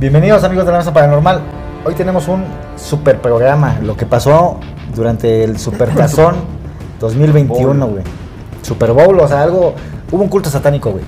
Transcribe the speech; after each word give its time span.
Bienvenidos 0.00 0.44
amigos 0.44 0.64
de 0.64 0.70
la 0.70 0.78
Mesa 0.78 0.92
Paranormal. 0.92 1.40
Hoy 1.84 1.92
tenemos 1.94 2.28
un 2.28 2.44
super 2.76 3.20
programa, 3.20 3.80
lo 3.82 3.96
que 3.96 4.06
pasó 4.06 4.60
durante 4.94 5.42
el 5.42 5.58
Super 5.58 5.88
Tazón 5.96 6.36
2021, 7.00 7.84
güey. 7.84 8.04
Super 8.62 8.92
Bowl, 8.92 9.18
o 9.18 9.26
sea, 9.26 9.42
algo... 9.42 9.74
Hubo 10.12 10.22
un 10.22 10.28
culto 10.28 10.50
satánico, 10.50 10.92
güey. 10.92 11.02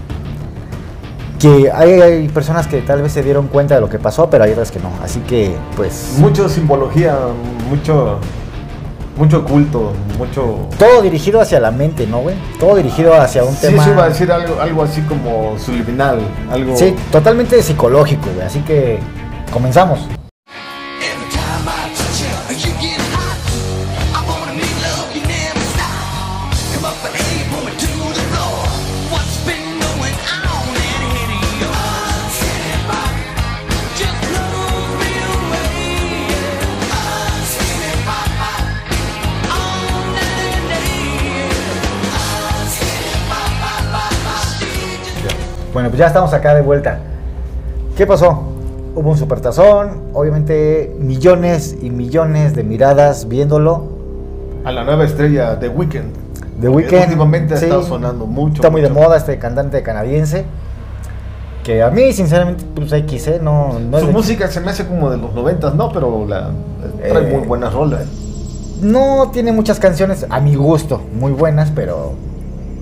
Que 1.39 1.71
hay, 1.71 2.01
hay 2.01 2.29
personas 2.31 2.67
que 2.67 2.83
tal 2.83 3.01
vez 3.01 3.13
se 3.13 3.23
dieron 3.23 3.47
cuenta 3.47 3.77
de 3.77 3.81
lo 3.81 3.89
que 3.89 4.01
pasó, 4.01 4.29
pero 4.29 4.43
hay 4.43 4.51
otras 4.51 4.73
que 4.73 4.81
no. 4.81 4.91
Así 5.05 5.21
que, 5.21 5.55
pues... 5.77 6.17
Mucho 6.19 6.49
simbología, 6.49 7.17
mucho 7.69 8.19
mucho 9.21 9.45
culto, 9.45 9.93
mucho... 10.17 10.67
Todo 10.79 11.03
dirigido 11.03 11.43
hacia 11.43 11.61
la 11.61 11.71
mente, 11.71 12.07
¿no, 12.07 12.21
güey? 12.21 12.37
Todo 12.59 12.77
dirigido 12.77 13.15
hacia 13.15 13.45
un 13.45 13.55
sí, 13.55 13.67
tema... 13.67 13.85
Sí, 13.85 13.91
iba 13.91 14.05
a 14.05 14.09
decir 14.09 14.33
algo, 14.33 14.59
algo 14.59 14.83
así 14.83 15.03
como 15.03 15.59
subliminal, 15.59 16.21
algo... 16.51 16.75
Sí, 16.75 16.97
totalmente 17.13 17.63
psicológico, 17.63 18.31
güey. 18.35 18.47
Así 18.47 18.61
que 18.61 18.99
comenzamos. 19.53 20.01
Bueno, 45.81 45.93
pues 45.93 46.01
ya 46.01 46.09
estamos 46.09 46.35
acá 46.35 46.55
de 46.55 46.61
vuelta. 46.61 46.99
¿Qué 47.97 48.07
pasó? 48.07 48.43
Hubo 48.95 49.09
un 49.13 49.17
supertazón, 49.17 50.03
obviamente 50.13 50.95
millones 50.99 51.75
y 51.81 51.89
millones 51.89 52.55
de 52.55 52.65
miradas 52.65 53.27
viéndolo. 53.29 53.85
A 54.63 54.73
la 54.73 54.85
nueva 54.85 55.05
estrella 55.07 55.59
The 55.59 55.71
Weeknd. 55.71 56.13
The 56.61 56.69
Weeknd, 56.69 57.05
Últimamente 57.05 57.55
ha 57.55 57.57
sí, 57.57 57.65
estado 57.65 57.83
sonando 57.83 58.27
mucho. 58.27 58.57
Está 58.57 58.69
muy 58.69 58.83
de 58.83 58.91
moda 58.91 59.17
este 59.17 59.39
cantante 59.39 59.83
canadiense. 59.83 60.45
Que 61.65 61.83
a 61.83 61.89
mí, 61.89 62.13
sinceramente, 62.13 62.63
pues 62.75 62.93
X, 62.93 63.29
¿eh? 63.29 63.41
No, 63.43 63.79
no 63.79 63.97
es 63.97 64.03
Su 64.03 64.09
de- 64.09 64.13
música 64.13 64.49
se 64.49 64.61
me 64.61 64.73
hace 64.73 64.87
como 64.87 65.09
de 65.09 65.17
los 65.17 65.33
noventas, 65.33 65.75
¿no? 65.75 65.91
Pero 65.93 66.27
la, 66.29 66.51
trae 67.09 67.27
Eh, 67.27 67.37
muy 67.39 67.47
buenas 67.49 67.73
rolas. 67.73 68.05
No 68.83 69.31
tiene 69.33 69.51
muchas 69.53 69.81
canciones, 69.81 70.27
a 70.29 70.41
mi 70.41 70.55
gusto, 70.57 71.01
muy 71.19 71.33
buenas, 71.33 71.71
pero 71.75 72.13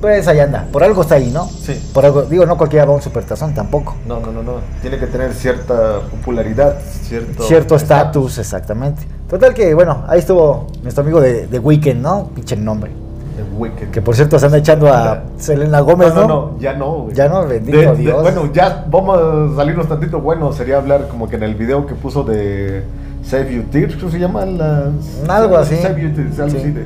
pues 0.00 0.26
ahí 0.28 0.40
anda. 0.40 0.66
Por 0.72 0.82
algo 0.84 1.02
está 1.02 1.16
ahí, 1.16 1.30
¿no? 1.30 1.46
Sí. 1.46 1.74
Por 1.92 2.04
algo, 2.04 2.22
digo, 2.22 2.46
no 2.46 2.56
cualquiera 2.56 2.84
va 2.84 2.92
a 2.92 2.96
un 2.96 3.02
supertazón 3.02 3.54
tampoco. 3.54 3.96
No, 4.06 4.20
no, 4.20 4.30
no, 4.32 4.42
no. 4.42 4.52
Tiene 4.80 4.98
que 4.98 5.06
tener 5.06 5.32
cierta 5.34 6.00
popularidad, 6.10 6.78
cierto... 7.02 7.42
Cierto 7.44 7.76
estatus, 7.76 8.38
exactamente. 8.38 9.02
Total 9.28 9.52
que, 9.54 9.74
bueno, 9.74 10.04
ahí 10.08 10.20
estuvo 10.20 10.66
nuestro 10.82 11.02
amigo 11.02 11.20
de, 11.20 11.46
de 11.46 11.58
Weekend, 11.58 12.00
¿no? 12.00 12.30
Pinche 12.34 12.56
nombre. 12.56 12.90
The 13.36 13.42
Weeknd. 13.56 13.90
Que 13.92 14.02
por 14.02 14.16
cierto 14.16 14.38
se 14.38 14.46
anda 14.46 14.58
echando 14.58 14.92
a 14.92 15.22
Selena 15.36 15.80
Gómez, 15.80 16.12
¿no? 16.14 16.22
no, 16.22 16.28
no, 16.28 16.50
no, 16.52 16.58
ya 16.60 16.72
no, 16.74 16.92
güey. 17.02 17.14
Ya 17.14 17.28
no, 17.28 17.46
bendito 17.46 17.78
De- 17.78 17.86
de- 17.86 17.96
Dios. 17.96 18.22
bueno, 18.22 18.52
ya 18.52 18.84
vamos 18.90 19.18
a 19.18 19.56
salirnos 19.56 19.88
tantito. 19.88 20.20
Bueno, 20.20 20.52
sería 20.52 20.78
hablar 20.78 21.06
como 21.08 21.28
que 21.28 21.36
en 21.36 21.44
el 21.44 21.54
video 21.54 21.86
que 21.86 21.94
puso 21.94 22.24
de 22.24 22.82
Save 23.24 23.54
You 23.54 23.62
Tears, 23.70 23.94
¿cómo 23.96 24.10
se 24.10 24.18
llama? 24.18 24.44
La, 24.44 24.90
Algo 25.28 25.56
así. 25.56 25.76
Save 25.76 26.02
You 26.02 26.14
Tears, 26.14 26.38
algo 26.40 26.50
Sí. 26.50 26.56
así 26.56 26.70
de 26.72 26.84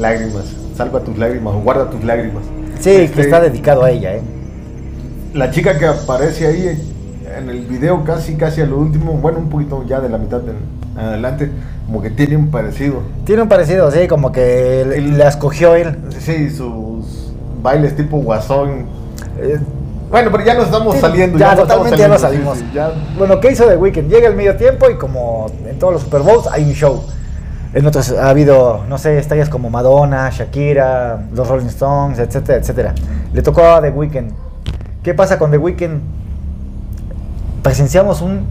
lágrimas. 0.00 0.44
Salva 0.78 1.00
tus 1.00 1.18
lágrimas 1.18 1.54
o 1.56 1.58
guarda 1.58 1.90
tus 1.90 2.04
lágrimas. 2.04 2.44
Sí, 2.78 2.90
Este, 2.90 3.10
que 3.16 3.20
está 3.22 3.40
dedicado 3.40 3.82
a 3.82 3.90
ella, 3.90 4.14
¿eh? 4.14 4.22
La 5.34 5.50
chica 5.50 5.76
que 5.76 5.84
aparece 5.86 6.46
ahí 6.46 6.80
en 7.36 7.48
el 7.50 7.62
video 7.66 8.04
casi, 8.04 8.36
casi 8.36 8.60
a 8.60 8.66
lo 8.66 8.78
último, 8.78 9.14
bueno, 9.14 9.38
un 9.40 9.48
poquito 9.48 9.84
ya 9.88 9.98
de 10.00 10.08
la 10.08 10.18
mitad 10.18 10.40
en 10.48 10.96
adelante, 10.96 11.50
como 11.84 12.00
que 12.00 12.10
tiene 12.10 12.36
un 12.36 12.52
parecido. 12.52 13.00
Tiene 13.24 13.42
un 13.42 13.48
parecido, 13.48 13.90
sí, 13.90 14.06
como 14.06 14.30
que 14.30 14.84
le- 14.88 14.98
El- 14.98 15.18
la 15.18 15.26
escogió 15.28 15.74
él. 15.74 15.96
Sí, 16.16 16.48
sus 16.48 17.32
bailes 17.60 17.96
tipo 17.96 18.18
guasón. 18.18 18.86
Eh, 19.40 19.58
Bueno, 20.10 20.30
pero 20.30 20.44
ya 20.44 20.54
nos 20.54 20.66
estamos 20.66 20.94
sí, 20.94 21.00
saliendo. 21.00 21.38
Ya, 21.38 21.46
estamos 21.54 21.68
totalmente 21.68 21.98
ya 21.98 22.06
nos 22.08 22.20
salimos. 22.20 22.56
sí, 22.58 22.64
sí, 22.68 22.74
ya 22.76 22.92
Bueno, 23.18 23.40
¿qué 23.40 23.50
hizo 23.50 23.66
The 23.66 23.76
Weeknd? 23.76 24.08
Llega 24.08 24.28
el 24.28 24.36
medio 24.36 24.54
tiempo 24.56 24.88
y 24.88 24.94
como 24.94 25.46
en 25.68 25.76
todos 25.80 25.92
los 25.94 26.02
Super 26.02 26.22
Bowls 26.22 26.46
hay 26.52 26.62
un 26.62 26.72
show. 26.72 27.02
En 27.74 27.86
otros 27.86 28.12
ha 28.12 28.30
habido, 28.30 28.84
no 28.88 28.96
sé, 28.96 29.18
estrellas 29.18 29.48
como 29.48 29.68
Madonna, 29.68 30.30
Shakira, 30.30 31.26
los 31.34 31.48
Rolling 31.48 31.66
Stones, 31.66 32.18
etcétera, 32.18 32.58
etcétera. 32.58 32.94
Le 33.32 33.42
tocó 33.42 33.62
a 33.62 33.82
The 33.82 33.90
Weeknd. 33.90 34.32
¿Qué 35.02 35.12
pasa 35.14 35.38
con 35.38 35.50
The 35.50 35.58
Weeknd? 35.58 36.00
Presenciamos 37.62 38.22
un, 38.22 38.46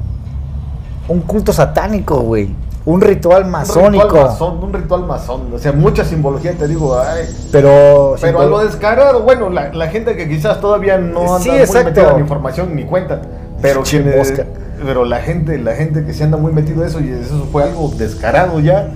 un 1.07 1.21
culto 1.21 1.51
satánico, 1.51 2.19
güey. 2.19 2.53
Un 2.85 3.01
ritual 3.01 3.45
masónico. 3.45 4.05
Un 4.05 4.11
ritual 4.11 4.27
masón, 4.27 4.63
un 4.63 4.73
ritual 4.73 5.03
masón. 5.05 5.41
O 5.53 5.57
sea, 5.57 5.73
mucha 5.73 6.05
simbología, 6.05 6.53
te 6.53 6.67
digo. 6.67 6.97
Ay, 6.97 7.25
Pero, 7.51 8.15
pero 8.21 8.39
a 8.41 8.45
lo 8.45 8.59
descarado, 8.59 9.23
bueno, 9.23 9.49
la, 9.49 9.73
la 9.73 9.87
gente 9.87 10.15
que 10.15 10.29
quizás 10.29 10.61
todavía 10.61 10.97
no 10.97 11.35
anda 11.35 11.39
Sí, 11.39 11.49
muy 11.49 11.83
metida 11.83 12.11
en 12.13 12.19
información 12.19 12.75
ni 12.75 12.85
cuenta. 12.85 13.21
Pero, 13.61 13.81
mosca. 14.15 14.45
pero 14.85 15.03
la 15.03 15.17
gente, 15.17 15.57
la 15.57 15.73
gente 15.73 16.05
que 16.05 16.13
se 16.13 16.23
anda 16.23 16.37
muy 16.37 16.53
metido 16.53 16.83
en 16.83 16.87
eso, 16.87 17.01
y 17.01 17.09
eso 17.09 17.47
fue 17.51 17.63
algo 17.63 17.91
descarado 17.97 18.59
ya. 18.59 18.89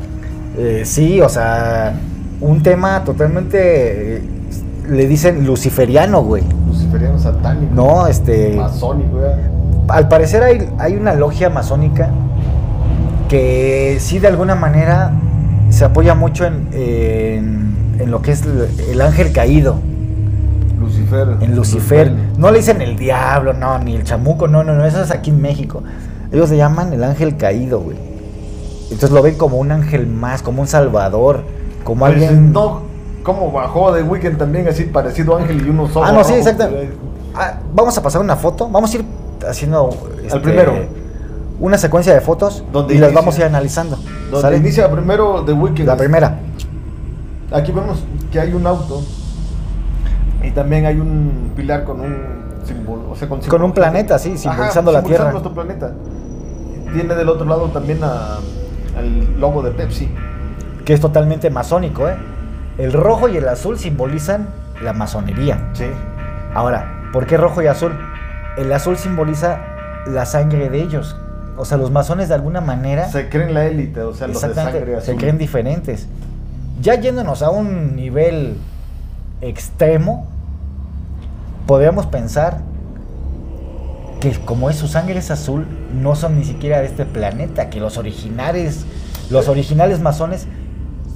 Eh, 0.57 0.81
sí, 0.85 1.22
o 1.22 1.29
sea, 1.29 1.94
un 2.41 2.62
tema 2.62 3.03
totalmente, 3.03 4.17
eh, 4.17 4.22
le 4.89 5.07
dicen 5.07 5.45
luciferiano, 5.45 6.23
güey. 6.23 6.44
Luciferiano 6.67 7.17
satánico. 7.19 7.73
No, 7.73 8.07
este, 8.07 8.56
Masónico, 8.57 9.19
ya. 9.22 9.94
al 9.94 10.07
parecer 10.07 10.44
hay, 10.44 10.69
hay 10.78 10.95
una 10.95 11.13
logia 11.13 11.50
masónica 11.50 12.09
que 13.29 13.97
sí 14.00 14.19
de 14.19 14.28
alguna 14.28 14.56
manera 14.56 15.12
se 15.69 15.85
apoya 15.85 16.16
mucho 16.16 16.45
en, 16.45 16.68
en, 16.73 17.75
en 18.00 18.12
lo 18.12 18.22
que 18.22 18.31
es 18.31 18.41
el, 18.44 18.68
el 18.89 19.01
ángel 19.01 19.31
caído, 19.31 19.78
Lucifer. 20.78 21.38
en 21.39 21.56
Lucifer. 21.56 22.12
No 22.38 22.51
le 22.51 22.57
dicen 22.57 22.81
el 22.81 22.97
diablo, 22.97 23.53
no, 23.53 23.79
ni 23.79 23.95
el 23.95 24.03
chamuco, 24.03 24.47
no, 24.50 24.63
no, 24.66 24.73
no, 24.73 24.85
eso 24.85 25.01
es 25.01 25.12
aquí 25.12 25.29
en 25.29 25.41
México. 25.41 25.81
Ellos 26.33 26.50
le 26.50 26.57
llaman 26.57 26.91
el 26.91 27.03
ángel 27.06 27.38
caído, 27.38 27.79
güey. 27.79 27.97
Entonces 28.91 29.12
lo 29.12 29.22
ven 29.22 29.35
como 29.35 29.57
un 29.57 29.72
ángel 29.72 30.06
más, 30.06 30.41
como 30.44 30.62
un 30.62 30.68
salvador, 30.68 31.44
como 31.84 32.02
Pues, 32.02 32.12
alguien... 32.13 32.52
No, 32.52 32.81
como 33.24 33.52
bajó 33.52 33.91
de 33.94 34.03
Weekend 34.03 34.38
también, 34.38 34.68
así 34.68 34.84
parecido 34.84 35.35
a 35.38 35.41
Ángel 35.41 35.66
y 35.66 35.69
unos 35.69 35.96
ojos. 35.96 36.09
Ah, 36.09 36.12
no, 36.12 36.24
sí, 36.24 36.34
exacto. 36.34 36.69
Ah, 37.35 37.59
vamos 37.74 37.97
a 37.97 38.01
pasar 38.03 38.19
una 38.22 38.35
foto. 38.35 38.68
Vamos 38.69 38.91
a 38.94 38.97
ir 38.97 39.06
haciendo 39.47 39.90
este, 40.25 40.40
primero. 40.40 40.74
una 41.59 41.78
secuencia 41.78 42.13
de 42.13 42.22
fotos 42.22 42.63
Donde 42.74 42.96
y 42.96 42.97
las 42.97 43.13
vamos 43.13 43.35
a 43.35 43.40
ir 43.40 43.46
analizando. 43.46 43.96
Donde 44.25 44.41
¿sale? 44.41 44.57
inicia 44.57 44.90
primero 44.91 45.44
The 45.46 45.53
Weekend. 45.53 45.88
La 45.88 45.96
primera. 45.97 46.40
Aquí 47.51 47.72
vemos 47.72 48.03
que 48.31 48.40
hay 48.40 48.53
un 48.53 48.66
auto 48.66 49.01
y 50.44 50.51
también 50.51 50.85
hay 50.85 51.00
un 51.00 51.51
pilar 51.56 51.84
con 51.84 52.01
un 52.01 52.16
símbolo, 52.66 53.12
o 53.12 53.16
sea, 53.16 53.30
con, 53.30 53.40
Con 53.41 53.62
un 53.63 53.72
planeta, 53.72 54.18
sí, 54.18 54.38
simbolizando 54.38 54.91
la 54.91 55.03
Tierra. 55.03 55.31
nuestro 55.31 55.53
planeta. 55.53 55.91
Tiene 56.94 57.13
del 57.16 57.30
otro 57.30 57.46
lado 57.46 57.68
también 57.68 58.00
a- 58.03 58.40
al 58.97 59.40
logo 59.40 59.62
de 59.62 59.72
Pepsi. 59.72 60.09
Que 60.85 60.94
es 60.94 61.00
totalmente 61.00 61.50
masónico, 61.50 62.09
¿eh? 62.09 62.16
El 62.78 62.94
rojo 62.94 63.28
y 63.28 63.38
el 63.38 63.47
azul 63.47 63.78
simbolizan 63.78 64.47
la 64.81 64.94
masonería. 64.94 65.69
Sí. 65.74 65.85
Ahora, 66.53 67.09
¿por 67.13 67.28
qué 67.28 67.38
rojo 67.38 67.62
y 67.62 67.68
azul? 67.68 67.94
El 68.57 68.72
azul 68.74 68.97
simboliza 68.97 69.59
la 70.07 70.25
sangre 70.25 70.69
de 70.69 70.81
ellos. 70.81 71.16
O 71.57 71.66
sea, 71.66 71.78
los 71.78 71.91
masones 71.91 72.30
de 72.30 72.35
alguna 72.35 72.62
manera 72.62 73.07
Se 73.09 73.30
creen 73.30 73.53
la 73.53 73.66
élite, 73.66 74.01
o 74.01 74.13
sea, 74.13 74.28
los 74.28 74.41
de 74.41 75.01
se 75.01 75.16
creen 75.16 75.38
diferentes. 75.38 76.07
Ya 76.81 76.96
yéndonos 76.96 77.44
a 77.44 77.51
un 77.51 77.96
nivel 77.96 78.57
extremo, 79.41 80.28
podríamos 81.68 82.07
pensar 82.07 82.62
que 84.21 84.31
como 84.45 84.69
es 84.69 84.77
su 84.77 84.87
sangre 84.87 85.17
es 85.19 85.31
azul, 85.31 85.68
no 85.94 86.15
son 86.15 86.38
ni 86.38 86.45
siquiera 86.45 86.79
de 86.79 86.85
este 86.85 87.06
planeta, 87.06 87.69
que 87.69 87.81
los 87.81 87.97
originales, 87.97 88.85
los 89.29 89.50
originales 89.50 90.00
masones 90.00 90.47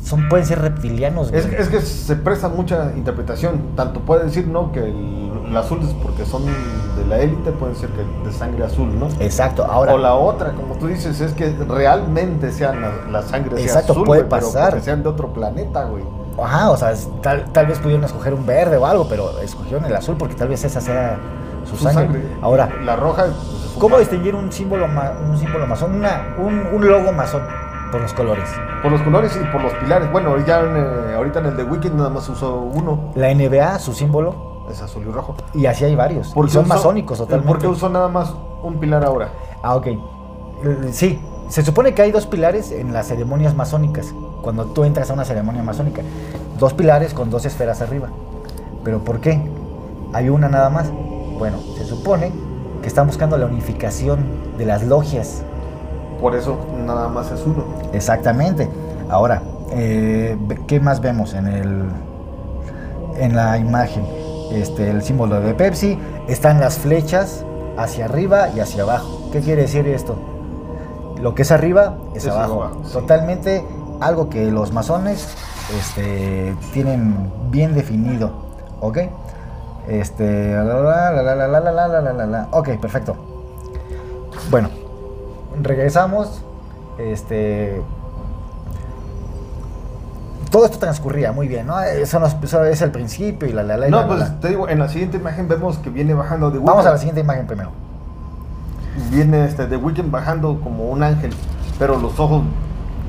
son, 0.03 0.27
pueden 0.27 0.45
ser 0.45 0.59
reptilianos. 0.59 1.31
Es, 1.31 1.45
es 1.45 1.69
que 1.69 1.79
se 1.81 2.15
presta 2.15 2.49
mucha 2.49 2.91
interpretación. 2.97 3.75
Tanto 3.75 4.01
puede 4.01 4.25
decir, 4.25 4.47
¿no? 4.47 4.71
Que 4.71 4.79
el, 4.79 5.31
el 5.47 5.55
azul 5.57 5.79
es 5.83 5.93
porque 5.93 6.25
son 6.25 6.43
de 6.45 7.05
la 7.07 7.19
élite, 7.19 7.51
puede 7.51 7.75
ser 7.75 7.89
que 7.89 8.27
de 8.27 8.35
sangre 8.35 8.65
azul, 8.65 8.99
¿no? 8.99 9.07
Exacto, 9.19 9.63
ahora 9.65 9.93
o 9.93 9.97
la 9.97 10.15
otra, 10.15 10.53
como 10.53 10.75
tú 10.75 10.87
dices, 10.87 11.21
es 11.21 11.33
que 11.33 11.49
realmente 11.67 12.51
sean 12.51 12.81
la, 12.81 12.91
la 13.11 13.21
sangre 13.21 13.55
sea 13.57 13.65
Exacto, 13.65 13.93
azul, 13.93 14.03
puede 14.05 14.23
pero 14.25 14.47
pasar. 14.47 14.71
porque 14.71 14.85
sean 14.85 15.03
de 15.03 15.09
otro 15.09 15.31
planeta, 15.33 15.85
güey. 15.85 16.03
Ajá, 16.43 16.71
o 16.71 16.77
sea, 16.77 16.93
tal, 17.21 17.45
tal 17.53 17.67
vez 17.67 17.79
pudieron 17.79 18.03
escoger 18.03 18.33
un 18.33 18.45
verde 18.45 18.77
o 18.77 18.85
algo, 18.85 19.07
pero 19.07 19.39
escogieron 19.39 19.85
el 19.85 19.95
azul 19.95 20.17
porque 20.17 20.35
tal 20.35 20.49
vez 20.49 20.63
esa 20.65 20.81
sea 20.81 21.17
su, 21.65 21.75
Su 21.77 21.83
sangre. 21.83 22.05
sangre. 22.05 22.23
Ahora, 22.41 22.69
la 22.83 22.95
roja. 22.95 23.23
pues, 23.25 23.75
¿cómo 23.79 23.97
distinguir 23.99 24.35
un 24.35 24.51
símbolo, 24.51 24.85
un 24.85 25.37
símbolo 25.37 25.67
masón? 25.67 25.95
Una, 25.95 26.35
un, 26.37 26.67
un 26.73 26.87
logo 26.87 27.11
masón 27.11 27.41
por 27.91 28.01
los 28.01 28.13
colores. 28.13 28.49
Por 28.81 28.91
los 28.91 29.01
colores 29.01 29.37
y 29.41 29.51
por 29.51 29.61
los 29.61 29.73
pilares. 29.73 30.11
Bueno, 30.11 30.37
ya 30.45 30.61
en, 30.61 30.75
eh, 30.75 31.15
ahorita 31.15 31.39
en 31.39 31.45
el 31.47 31.57
de 31.57 31.63
Weekend 31.63 31.95
nada 31.95 32.09
más 32.09 32.27
usó 32.29 32.55
uno, 32.59 33.11
La 33.15 33.33
NBA, 33.33 33.79
su 33.79 33.93
símbolo, 33.93 34.65
es 34.69 34.81
azul 34.81 35.03
y 35.07 35.11
rojo. 35.11 35.35
y 35.53 35.65
así 35.65 35.85
hay 35.85 35.95
varios. 35.95 36.29
¿Por 36.33 36.45
y 36.45 36.47
qué 36.49 36.53
son 36.55 36.67
masónicos 36.67 37.17
totalmente. 37.17 37.47
¿Por 37.47 37.59
qué 37.59 37.67
usó 37.67 37.89
nada 37.89 38.07
más 38.07 38.33
un 38.63 38.75
pilar 38.79 39.03
ahora? 39.05 39.29
Ah, 39.63 39.75
ok. 39.75 39.87
Sí, 40.91 41.19
se 41.49 41.63
supone 41.63 41.93
que 41.93 42.01
hay 42.01 42.11
dos 42.11 42.25
pilares 42.27 42.71
en 42.71 42.93
las 42.93 43.07
ceremonias 43.07 43.55
masónicas. 43.55 44.13
Cuando 44.41 44.65
tú 44.65 44.83
entras 44.83 45.09
a 45.09 45.13
una 45.13 45.25
ceremonia 45.25 45.63
masónica. 45.63 46.01
Dos 46.59 46.73
pilares 46.73 47.13
con 47.13 47.29
dos 47.29 47.45
esferas 47.45 47.81
arriba. 47.81 48.09
¿Pero 48.83 48.99
por 48.99 49.19
qué? 49.19 49.41
Hay 50.13 50.29
una 50.29 50.47
nada 50.49 50.69
más. 50.69 50.87
Bueno, 51.37 51.57
se 51.77 51.85
supone 51.85 52.31
que 52.81 52.87
están 52.87 53.07
buscando 53.07 53.37
la 53.37 53.45
unificación 53.45 54.19
de 54.57 54.65
las 54.65 54.83
logias. 54.83 55.43
Por 56.21 56.35
eso 56.35 56.57
nada 56.85 57.07
más 57.09 57.31
es 57.31 57.41
uno. 57.45 57.63
Exactamente. 57.93 58.69
Ahora, 59.09 59.41
eh, 59.71 60.37
¿qué 60.67 60.79
más 60.79 61.01
vemos 61.01 61.33
en 61.33 61.47
el 61.47 61.83
en 63.19 63.35
la 63.35 63.57
imagen? 63.57 64.05
Este, 64.51 64.89
el 64.89 65.01
símbolo 65.01 65.41
de 65.41 65.53
Pepsi, 65.53 65.97
están 66.27 66.59
las 66.59 66.77
flechas 66.77 67.43
hacia 67.77 68.05
arriba 68.05 68.49
y 68.55 68.59
hacia 68.59 68.83
abajo. 68.83 69.29
¿Qué 69.31 69.41
quiere 69.41 69.63
decir 69.63 69.87
esto? 69.87 70.15
Lo 71.21 71.33
que 71.33 71.41
es 71.41 71.51
arriba 71.51 71.97
es, 72.13 72.25
Es 72.25 72.31
abajo. 72.31 72.63
abajo, 72.63 72.81
sí. 72.85 72.93
Totalmente 72.93 73.65
algo 73.99 74.29
que 74.29 74.51
los 74.51 74.71
masones 74.71 75.27
este, 75.77 76.55
tienen 76.73 77.31
bien 77.49 77.73
definido. 77.73 78.31
¿Ok? 78.81 78.99
Este. 79.87 80.53
la, 80.55 80.63
la, 80.63 81.11
la, 81.11 81.21
la, 81.35 81.47
la, 81.47 81.59
la, 81.59 81.87
la, 81.87 82.01
la, 82.01 82.13
la, 82.13 82.25
la. 82.25 82.47
Ok, 82.51 82.69
perfecto. 82.79 83.15
Bueno, 84.49 84.69
regresamos. 85.61 86.41
Este. 86.97 87.81
Todo 90.51 90.65
esto 90.65 90.77
transcurría 90.79 91.31
muy 91.33 91.47
bien, 91.47 91.67
¿no? 91.67 91.79
Eso, 91.81 92.19
nos- 92.19 92.35
eso 92.41 92.63
es 92.63 92.81
el 92.81 92.91
principio 92.91 93.47
y 93.47 93.51
la 93.51 93.63
la 93.63 93.75
la. 93.77 93.87
y 93.87 93.91
la, 93.91 93.97
No, 93.97 94.01
la, 94.03 94.07
pues 94.07 94.19
la. 94.19 94.39
te 94.39 94.49
digo, 94.49 94.69
en 94.69 94.79
la 94.79 94.87
siguiente 94.87 95.17
imagen 95.17 95.47
vemos 95.47 95.77
que 95.79 95.89
viene 95.89 96.13
bajando 96.13 96.49
de 96.51 96.59
Vamos 96.59 96.73
a 96.73 96.75
la 96.75 96.81
Weeknd. 96.91 96.99
siguiente 96.99 97.21
imagen 97.21 97.47
primero. 97.47 97.71
Viene 99.11 99.43
este 99.45 99.67
de 99.67 99.75
Weekend 99.75 100.09
bajando 100.11 100.61
como 100.61 100.85
un 100.89 101.03
ángel, 101.03 101.33
pero 101.77 101.97
los 101.97 102.17
ojos 102.19 102.43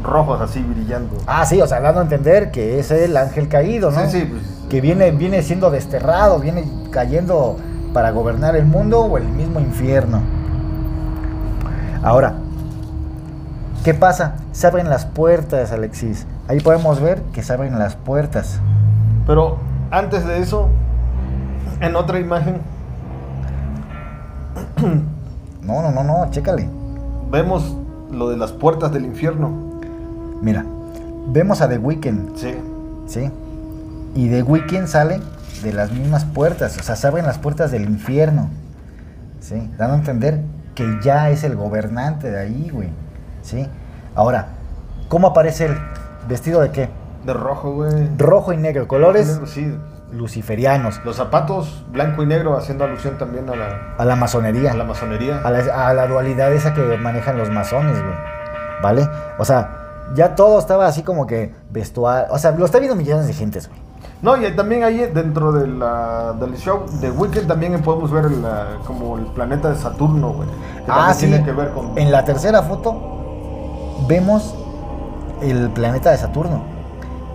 rojos 0.03 0.41
así 0.41 0.61
brillando. 0.63 1.17
Ah, 1.27 1.47
sí, 1.47 1.61
o 1.63 1.67
sea, 1.67 1.81
dando 1.81 2.01
a 2.01 2.03
entender 2.03 2.51
que 2.51 2.81
es 2.81 2.91
el 2.91 3.17
ángel 3.17 3.49
caído, 3.49 3.93
¿no? 3.93 4.01
Sí, 4.09 4.21
sí, 4.21 4.25
pues. 4.29 4.43
Que 4.71 4.81
viene, 4.81 5.11
viene 5.13 5.43
siendo 5.43 5.71
desterrado, 5.71 6.39
viene 6.41 6.65
cayendo 6.91 7.57
para 7.93 8.11
gobernar 8.11 8.57
el 8.57 8.67
mundo 8.67 9.01
o 9.03 9.17
el 9.17 9.25
mismo 9.29 9.61
infierno. 9.61 10.21
Ahora, 12.03 12.35
¿qué 13.85 13.95
pasa? 13.95 14.35
Se 14.53 14.67
abren 14.67 14.89
las 14.91 15.07
puertas, 15.07 15.73
Alexis. 15.73 16.27
Ahí 16.49 16.61
podemos 16.61 17.01
ver 17.01 17.23
que 17.33 17.43
se 17.43 17.53
abren 17.53 17.79
las 17.79 17.95
puertas. 17.97 18.61
Pero 19.27 19.59
antes 19.91 20.27
de 20.27 20.39
eso, 20.41 20.69
en 21.81 21.97
otra 21.97 22.19
imagen, 22.21 22.61
No, 25.63 25.83
no, 25.83 25.91
no, 25.91 26.05
no, 26.05 26.31
chécale. 26.31 26.69
vemos 27.31 27.77
lo 28.13 28.29
de 28.29 28.37
las 28.37 28.53
puertas 28.53 28.93
del 28.93 29.05
infierno. 29.05 29.51
Mira, 30.41 30.65
vemos 31.29 31.61
a 31.61 31.69
The 31.69 31.79
Weeknd, 31.79 32.37
Sí. 32.37 32.55
¿sí? 33.07 33.31
Y 34.17 34.29
The 34.31 34.43
Weeknd 34.43 34.87
sale 34.89 35.21
de 35.63 35.73
las 35.73 35.93
mismas 35.93 36.25
puertas, 36.25 36.77
o 36.79 36.83
sea, 36.83 36.97
se 36.97 37.07
abren 37.07 37.27
las 37.27 37.39
puertas 37.39 37.71
del 37.71 37.85
infierno, 37.85 38.51
¿sí? 39.41 39.71
Dando 39.79 39.95
a 39.95 39.99
entender 39.99 40.41
que 40.75 40.99
ya 41.03 41.31
es 41.31 41.45
el 41.45 41.55
gobernante 41.57 42.31
de 42.31 42.39
ahí, 42.41 42.71
güey, 42.73 42.89
¿sí? 43.43 43.69
Ahora, 44.15 44.49
¿cómo 45.09 45.29
aparece 45.29 45.67
él? 45.67 45.79
¿Vestido 46.29 46.61
de 46.61 46.71
qué? 46.71 46.89
De 47.25 47.33
rojo, 47.33 47.73
güey. 47.75 48.09
Rojo 48.19 48.53
y 48.53 48.57
negro, 48.57 48.89
colores 48.89 49.29
Negro, 49.29 49.47
Sí. 49.47 49.77
luciferianos, 50.13 51.01
Los 51.05 51.17
zapatos 51.17 51.85
blanco 51.91 52.23
y 52.23 52.27
negro 52.27 52.57
haciendo 52.57 52.85
alusión 52.85 53.19
también 53.19 53.49
a 53.51 53.57
la, 53.57 53.95
a 53.99 54.05
la 54.05 54.17
masonería, 54.17 54.73
a 54.73 54.75
la 54.75 54.85
masonería. 54.85 55.41
a 55.43 55.51
la, 55.51 55.89
a 55.89 55.95
la 55.95 56.07
dualidad 56.07 56.53
esa 56.53 56.75
que 56.75 56.83
manejan 56.99 57.37
los 57.39 57.51
masones, 57.51 57.99
güey, 58.01 58.15
¿vale? 58.83 59.09
O 59.39 59.45
sea, 59.45 59.71
ya 60.15 60.35
todo 60.35 60.59
estaba 60.59 60.87
así 60.87 61.03
como 61.03 61.27
que 61.27 61.53
vestuario, 61.71 62.33
o 62.33 62.39
sea, 62.39 62.53
lo 62.53 62.65
está 62.65 62.79
viendo 62.79 62.97
millones 62.97 63.27
de 63.27 63.33
gentes, 63.33 63.69
güey. 63.69 63.86
No, 64.23 64.37
y 64.37 64.51
también 64.57 64.83
ahí 64.83 64.99
dentro 65.13 65.53
de 65.53 65.67
la, 65.69 66.33
del 66.41 66.57
show 66.57 66.85
de 67.01 67.11
Weekend 67.11 67.47
también 67.49 67.81
podemos 67.83 68.11
ver 68.11 68.31
la- 68.31 68.79
como 68.87 69.19
el 69.19 69.27
planeta 69.27 69.69
de 69.71 69.77
Saturno, 69.77 70.31
güey. 70.33 70.49
Que 70.49 70.85
Ah, 70.91 71.13
sí. 71.13 71.27
tiene 71.27 71.45
que 71.45 71.53
ver 71.53 71.71
con... 71.73 71.91
En 71.97 72.11
la 72.11 72.25
tercera 72.25 72.63
foto 72.63 72.95
vemos 74.09 74.55
el 75.43 75.71
planeta 75.71 76.11
de 76.11 76.17
Saturno. 76.19 76.61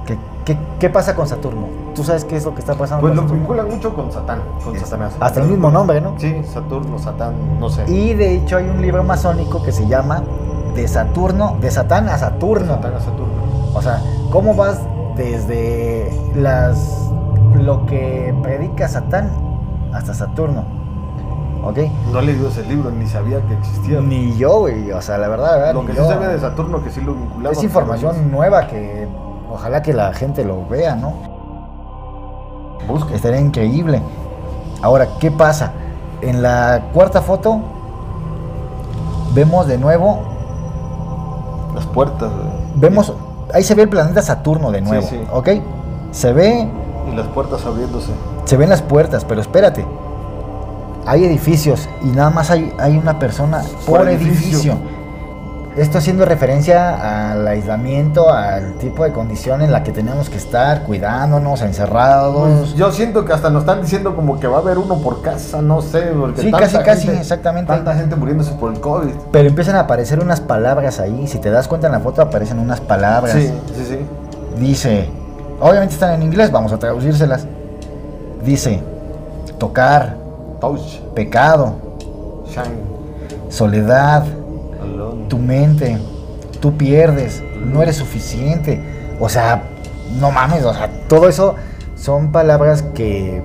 ¿Qué, 0.05 0.17
qué, 0.43 0.57
qué 0.79 0.89
pasa 0.89 1.15
con 1.15 1.27
Saturno? 1.27 1.67
¿Tú 1.93 2.03
sabes 2.03 2.25
qué 2.25 2.37
es 2.37 2.45
lo 2.45 2.53
que 2.55 2.61
está 2.61 2.73
pasando 2.73 3.01
Pues 3.01 3.11
con 3.11 3.17
lo 3.17 3.21
Saturno? 3.23 3.39
vinculan 3.41 3.69
mucho 3.69 3.93
con 3.93 4.11
Satán, 4.11 4.39
con 4.63 4.79
Satanás. 4.79 5.13
Hasta 5.19 5.41
el 5.41 5.47
mismo 5.49 5.69
nombre, 5.69 6.01
¿no? 6.01 6.15
Sí, 6.17 6.41
Saturno, 6.51 6.97
Satán, 6.97 7.59
no 7.59 7.69
sé. 7.69 7.83
Y 7.91 8.13
de 8.15 8.35
hecho 8.37 8.57
hay 8.57 8.65
un 8.67 8.81
libro 8.81 9.03
masónico 9.03 9.61
que 9.61 9.71
se 9.71 9.85
llama 9.87 10.23
De 10.75 10.87
Saturno, 10.87 11.57
de 11.61 11.69
Satán 11.69 12.09
a 12.09 12.17
Saturno. 12.17 12.65
Satán 12.75 12.95
a 12.95 12.99
Saturno. 13.01 13.33
O 13.73 13.81
sea, 13.81 14.01
¿cómo 14.31 14.55
vas 14.55 14.79
desde 15.15 16.11
las 16.35 17.09
lo 17.55 17.85
que 17.85 18.33
predica 18.41 18.87
Satán 18.87 19.29
hasta 19.93 20.13
Saturno? 20.13 20.63
¿Ok? 21.63 21.77
No 22.11 22.21
leído 22.21 22.47
ese 22.49 22.63
libro, 22.63 22.89
ni 22.89 23.05
sabía 23.05 23.39
que 23.47 23.53
existía. 23.53 24.01
Ni 24.01 24.35
yo, 24.35 24.61
güey. 24.61 24.91
O 24.91 25.01
sea, 25.01 25.17
la 25.19 25.27
verdad, 25.27 25.57
verdad, 25.57 25.73
Lo 25.75 25.85
que 25.85 25.93
yo. 25.93 26.03
sí 26.03 26.09
sabía 26.09 26.29
de 26.29 26.39
Saturno, 26.39 26.83
que 26.83 26.89
sí 26.89 27.01
lo 27.01 27.13
vinculaba. 27.13 27.53
Es 27.53 27.63
información 27.63 28.31
nueva 28.31 28.67
que 28.67 29.07
ojalá 29.49 29.81
que 29.83 29.93
la 29.93 30.11
gente 30.13 30.43
lo 30.43 30.65
vea, 30.67 30.95
¿no? 30.95 31.13
Busca. 32.87 33.13
Estaría 33.13 33.39
increíble. 33.39 34.01
Ahora, 34.81 35.07
¿qué 35.19 35.29
pasa? 35.29 35.71
En 36.21 36.41
la 36.41 36.81
cuarta 36.93 37.21
foto 37.21 37.59
vemos 39.35 39.67
de 39.67 39.77
nuevo, 39.77 40.19
Las 41.75 41.85
puertas. 41.85 42.31
vemos, 42.75 43.13
ahí 43.53 43.63
se 43.63 43.75
ve 43.75 43.83
el 43.83 43.89
planeta 43.89 44.21
Saturno 44.21 44.71
de 44.71 44.79
Sí, 44.79 44.85
nuevo, 44.85 45.07
sí. 45.07 45.19
¿ok? 45.31 45.49
Se 46.11 46.33
ve, 46.33 46.67
Y 47.11 47.15
las 47.15 47.27
puertas 47.27 47.65
abriéndose. 47.65 48.11
se 48.45 48.57
ven 48.57 48.69
las 48.69 48.81
puertas, 48.81 49.25
pero 49.25 49.41
espérate. 49.41 49.85
Hay 51.05 51.25
edificios 51.25 51.89
y 52.03 52.07
nada 52.07 52.29
más 52.29 52.51
hay, 52.51 52.71
hay 52.77 52.95
una 52.97 53.17
persona 53.17 53.61
por, 53.87 53.99
Por 54.01 54.09
edificio. 54.09 54.73
edificio. 54.73 54.77
Esto 55.77 55.99
haciendo 55.99 56.25
referencia 56.25 57.31
al 57.31 57.47
aislamiento, 57.47 58.29
al 58.29 58.73
tipo 58.73 59.05
de 59.05 59.13
condición 59.13 59.61
en 59.61 59.71
la 59.71 59.83
que 59.83 59.93
tenemos 59.93 60.29
que 60.29 60.35
estar, 60.35 60.83
cuidándonos, 60.83 61.61
encerrados. 61.61 62.59
Pues, 62.59 62.73
yo 62.75 62.91
siento 62.91 63.23
que 63.23 63.31
hasta 63.31 63.49
nos 63.49 63.61
están 63.63 63.81
diciendo 63.81 64.13
como 64.13 64.37
que 64.37 64.47
va 64.47 64.57
a 64.57 64.59
haber 64.59 64.77
uno 64.77 64.97
por 64.97 65.21
casa, 65.21 65.61
no 65.61 65.81
sé. 65.81 66.01
Porque 66.13 66.41
Sí, 66.41 66.51
casi, 66.51 66.77
casi, 66.79 67.05
gente- 67.07 67.21
exactamente. 67.21 67.71
Tanta 67.71 67.95
gente 67.95 68.17
muriéndose 68.17 68.51
por 68.53 68.73
el 68.73 68.81
COVID. 68.81 69.13
Pero 69.31 69.47
empiezan 69.47 69.77
a 69.77 69.81
aparecer 69.81 70.19
unas 70.19 70.41
palabras 70.41 70.99
ahí. 70.99 71.25
Si 71.27 71.37
te 71.39 71.49
das 71.49 71.69
cuenta 71.69 71.87
en 71.87 71.93
la 71.93 72.01
foto 72.01 72.21
aparecen 72.21 72.59
unas 72.59 72.81
palabras. 72.81 73.31
Sí, 73.31 73.47
sí, 73.73 73.85
sí. 73.87 73.99
Dice, 74.59 75.07
obviamente 75.61 75.93
están 75.93 76.13
en 76.15 76.23
inglés, 76.23 76.51
vamos 76.51 76.73
a 76.73 76.79
traducírselas. 76.79 77.45
Dice, 78.43 78.81
tocar, 79.57 80.17
Touch, 80.59 80.99
pecado, 81.15 81.75
shine, 82.45 82.81
soledad. 83.49 84.23
Tu 85.29 85.37
mente, 85.37 85.97
tú 86.59 86.75
pierdes, 86.77 87.43
no 87.65 87.81
eres 87.81 87.95
suficiente. 87.97 88.81
O 89.19 89.29
sea, 89.29 89.63
no 90.19 90.31
mames, 90.31 90.63
o 90.65 90.73
sea, 90.73 90.89
todo 91.07 91.27
eso 91.29 91.55
son 91.95 92.31
palabras 92.31 92.81
que, 92.95 93.41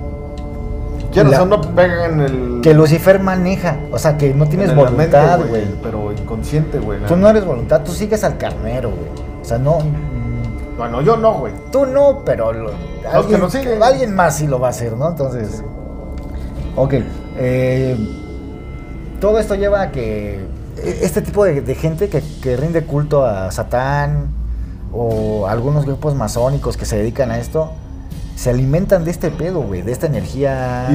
Quieras 1.11 1.31
la- 1.31 1.45
no 1.45 1.61
pegan 1.61 2.13
en 2.13 2.19
el. 2.21 2.59
que 2.61 2.73
Lucifer 2.73 3.19
maneja. 3.19 3.77
O 3.91 3.97
sea, 3.97 4.17
que 4.17 4.33
no 4.33 4.47
tienes 4.47 4.75
voluntad, 4.75 5.39
güey. 5.47 5.63
Pero 5.81 6.11
inconsciente, 6.11 6.79
güey. 6.79 6.99
Tú 7.07 7.15
no 7.15 7.29
eres 7.29 7.45
voluntad, 7.45 7.81
tú 7.83 7.91
sigues 7.91 8.23
al 8.23 8.37
carnero, 8.37 8.89
güey. 8.89 9.09
O 9.41 9.45
sea, 9.45 9.57
no. 9.57 9.79
mm, 9.79 10.77
Bueno, 10.77 11.01
yo 11.01 11.15
no, 11.17 11.33
güey. 11.39 11.53
Tú 11.71 11.85
no, 11.85 12.23
pero 12.25 12.51
lo- 12.53 12.71
alguien, 13.11 13.39
lo 13.39 13.49
siguen. 13.49 13.81
alguien 13.81 14.13
más 14.13 14.35
sí 14.37 14.47
lo 14.47 14.59
va 14.59 14.67
a 14.67 14.69
hacer, 14.71 14.93
¿no? 14.97 15.07
Entonces. 15.09 15.63
Ok. 16.75 16.95
eh, 17.37 17.95
todo 19.19 19.39
esto 19.39 19.55
lleva 19.55 19.81
a 19.81 19.91
que 19.91 20.45
este 20.83 21.21
tipo 21.21 21.43
de, 21.45 21.61
de 21.61 21.75
gente 21.75 22.09
que, 22.09 22.21
que 22.41 22.57
rinde 22.57 22.83
culto 22.83 23.25
a 23.25 23.51
Satán 23.51 24.27
o 24.93 25.47
algunos 25.47 25.85
grupos 25.85 26.15
masónicos 26.15 26.77
que 26.77 26.85
se 26.85 26.97
dedican 26.97 27.31
a 27.31 27.39
esto, 27.39 27.71
se 28.35 28.49
alimentan 28.51 29.03
de 29.03 29.11
este 29.11 29.31
pedo, 29.31 29.61
güey, 29.61 29.81
de 29.81 29.91
esta 29.91 30.07
energía. 30.07 30.87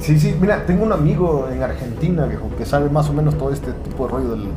Sí, 0.00 0.18
sí, 0.18 0.36
mira, 0.40 0.66
tengo 0.66 0.84
un 0.84 0.92
amigo 0.92 1.48
en 1.50 1.62
Argentina, 1.62 2.26
viejo, 2.26 2.48
que 2.58 2.66
sabe 2.66 2.90
más 2.90 3.08
o 3.08 3.12
menos 3.12 3.36
todo 3.36 3.52
este 3.52 3.72
tipo 3.72 4.06
de 4.06 4.12
rollo 4.12 4.36
de, 4.36 4.48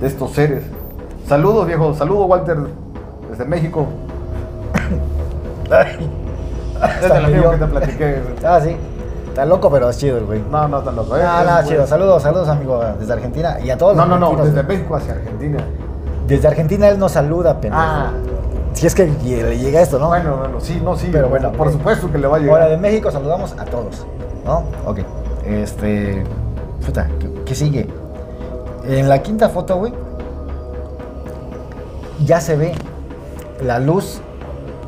de 0.00 0.06
estos 0.06 0.32
seres. 0.32 0.64
Saludos, 1.28 1.66
viejo. 1.66 1.94
Saludos, 1.94 2.26
Walter, 2.28 2.58
desde 3.30 3.44
México. 3.44 3.86
Es 7.00 7.10
el 7.10 7.24
amigo 7.24 7.44
yo. 7.44 7.50
que 7.52 7.56
te 7.58 7.66
platiqué. 7.66 8.16
Ah, 8.44 8.60
sí. 8.62 8.76
Está 9.36 9.44
loco, 9.44 9.70
pero 9.70 9.90
es 9.90 9.98
chido 9.98 10.16
el 10.16 10.24
güey. 10.24 10.40
No, 10.50 10.66
no, 10.66 10.80
tan 10.80 10.96
loco. 10.96 11.14
¿eh? 11.14 11.18
Es 11.20 11.26
nada, 11.26 11.60
muy- 11.60 11.68
chido. 11.70 11.86
Saludos, 11.86 12.22
saludos, 12.22 12.48
amigo, 12.48 12.82
desde 12.98 13.12
Argentina. 13.12 13.58
Y 13.62 13.68
a 13.68 13.76
todos 13.76 13.94
No, 13.94 14.06
los 14.06 14.18
no, 14.18 14.32
no, 14.32 14.42
desde. 14.42 14.62
México 14.62 14.96
hacia 14.96 15.12
Argentina. 15.12 15.58
Desde 16.26 16.48
Argentina 16.48 16.88
él 16.88 16.98
nos 16.98 17.12
saluda, 17.12 17.60
pendejo. 17.60 17.82
Ah. 17.84 18.12
Si 18.72 18.86
es 18.86 18.94
que 18.94 19.04
le 19.04 19.58
llega 19.58 19.82
esto, 19.82 19.98
¿no? 19.98 20.08
Bueno, 20.08 20.38
bueno, 20.38 20.58
sí, 20.58 20.80
no, 20.82 20.96
sí. 20.96 21.10
Pero 21.12 21.28
bueno, 21.28 21.52
por 21.52 21.68
eh, 21.68 21.72
supuesto 21.72 22.10
que 22.10 22.16
le 22.16 22.26
va 22.26 22.38
a 22.38 22.40
llegar. 22.40 22.62
Ahora 22.62 22.68
de 22.70 22.78
México 22.78 23.10
saludamos 23.10 23.54
a 23.58 23.66
todos, 23.66 24.06
¿no? 24.46 24.62
Ok. 24.86 25.00
Este. 25.44 26.24
Puta, 26.86 27.06
¿qué, 27.20 27.30
qué 27.44 27.54
sigue? 27.54 27.90
En 28.86 29.06
la 29.06 29.18
quinta 29.20 29.50
foto, 29.50 29.76
güey, 29.76 29.92
ya 32.24 32.40
se 32.40 32.56
ve 32.56 32.72
la 33.62 33.80
luz, 33.80 34.22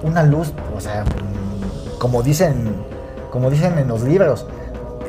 una 0.03 0.23
luz, 0.23 0.55
o 0.75 0.81
sea, 0.81 1.05
como 1.99 2.23
dicen, 2.23 2.73
como 3.31 3.51
dicen 3.51 3.79
en 3.79 3.89
los 3.89 4.03
libros, 4.03 4.47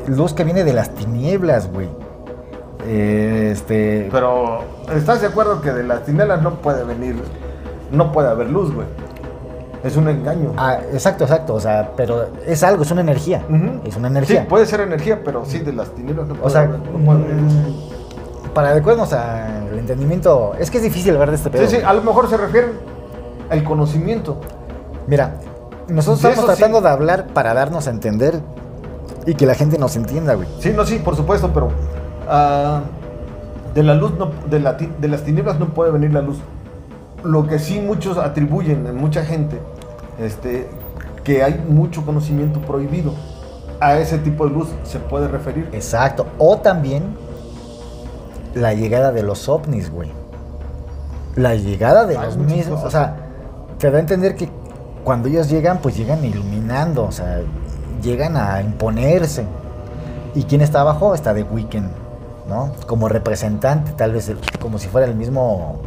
luz 0.07 0.33
que 0.33 0.43
viene 0.43 0.63
de 0.63 0.73
las 0.73 0.89
tinieblas, 0.91 1.71
güey. 1.71 1.87
Eh, 2.85 3.49
Este, 3.51 4.07
Pero, 4.11 4.59
¿estás 4.95 5.21
de 5.21 5.27
acuerdo 5.27 5.61
que 5.61 5.71
de 5.71 5.83
las 5.83 6.03
tinieblas 6.05 6.41
no 6.41 6.55
puede 6.55 6.83
venir, 6.83 7.15
no 7.91 8.11
puede 8.11 8.29
haber 8.29 8.49
luz, 8.49 8.73
güey? 8.73 8.87
Es 9.83 9.95
un 9.95 10.09
engaño. 10.09 10.53
ah, 10.57 10.77
exacto, 10.91 11.23
exacto, 11.23 11.53
o 11.53 11.59
sea, 11.59 11.91
pero 11.95 12.27
es 12.45 12.63
algo, 12.63 12.83
es 12.83 12.91
una 12.91 13.01
energía, 13.01 13.43
Ujú. 13.49 13.81
es 13.87 13.95
una 13.95 14.09
energía. 14.09 14.41
Sí, 14.41 14.47
puede 14.49 14.65
ser 14.65 14.81
energía, 14.81 15.21
pero 15.23 15.45
sí, 15.45 15.59
de 15.59 15.71
las 15.71 15.89
tinieblas 15.95 16.27
no 16.27 16.33
puede 16.35 16.47
O 16.47 16.49
sea, 16.49 16.61
haber. 16.63 16.79
no 16.79 17.05
puede 17.05 17.23
haber. 17.23 17.33
mm, 17.35 18.53
para 18.53 18.69
adecuarnos 18.69 19.13
al 19.13 19.77
entendimiento, 19.79 20.53
es 20.59 20.69
que 20.69 20.77
es 20.77 20.83
difícil 20.83 21.13
hablar 21.13 21.29
de 21.29 21.35
este 21.37 21.49
pedo. 21.49 21.65
Sí, 21.67 21.77
sí, 21.77 21.81
a 21.85 21.93
lo 21.93 22.01
mejor 22.01 22.29
se 22.29 22.35
refiere 22.37 22.67
al 23.49 23.63
conocimiento. 23.63 24.37
Mira, 25.07 25.35
nosotros 25.89 26.17
estamos 26.23 26.39
sí. 26.39 26.45
tratando 26.45 26.81
de 26.81 26.89
hablar 26.89 27.27
para 27.27 27.53
darnos 27.53 27.87
a 27.87 27.91
entender 27.91 28.39
y 29.25 29.35
que 29.35 29.45
la 29.45 29.55
gente 29.55 29.77
nos 29.77 29.95
entienda, 29.95 30.33
güey. 30.35 30.47
Sí, 30.59 30.71
no, 30.75 30.85
sí, 30.85 30.99
por 30.99 31.15
supuesto, 31.15 31.51
pero 31.53 31.69
ah, 32.27 32.81
de 33.73 33.83
la 33.83 33.93
luz, 33.95 34.13
no, 34.17 34.31
de, 34.49 34.59
la 34.59 34.77
ti- 34.77 34.91
de 34.99 35.07
las 35.07 35.23
tinieblas 35.23 35.59
no 35.59 35.69
puede 35.73 35.91
venir 35.91 36.13
la 36.13 36.21
luz. 36.21 36.37
Lo 37.23 37.47
que 37.47 37.59
sí 37.59 37.79
muchos 37.81 38.17
atribuyen 38.17 38.87
en 38.87 38.95
mucha 38.95 39.23
gente, 39.25 39.59
este, 40.19 40.69
que 41.23 41.43
hay 41.43 41.63
mucho 41.67 42.05
conocimiento 42.05 42.61
prohibido. 42.61 43.13
A 43.81 43.97
ese 43.97 44.17
tipo 44.17 44.45
de 44.45 44.51
luz 44.53 44.67
se 44.83 44.99
puede 44.99 45.27
referir. 45.27 45.69
Exacto. 45.71 46.25
O 46.37 46.57
también 46.57 47.15
la 48.53 48.73
llegada 48.73 49.11
de 49.11 49.23
los 49.23 49.47
ovnis, 49.47 49.89
güey. 49.91 50.11
La 51.35 51.55
llegada 51.55 52.05
de 52.05 52.17
Hay 52.17 52.25
los 52.25 52.37
mismos. 52.37 52.81
cosas. 52.81 52.85
O 52.85 52.91
sea, 52.91 53.15
te 53.77 53.89
da 53.91 53.97
a 53.97 54.01
entender 54.01 54.35
que 54.35 54.49
cuando 55.09 55.27
ellos 55.27 55.49
llegan, 55.49 55.79
pues 55.79 55.97
llegan 55.97 56.23
iluminando. 56.23 57.03
O 57.03 57.11
sea, 57.11 57.41
llegan 58.03 58.37
a 58.37 58.61
imponerse. 58.61 59.43
¿Y 60.35 60.43
quién 60.43 60.61
está 60.61 60.81
abajo? 60.81 61.15
Está 61.15 61.33
The 61.33 61.41
Weeknd, 61.41 61.89
¿no? 62.47 62.73
Como 62.85 63.09
representante, 63.09 63.93
tal 63.93 64.11
vez 64.11 64.31
como 64.59 64.77
si 64.77 64.87
fuera 64.87 65.07
el 65.07 65.15
mismo 65.15 65.81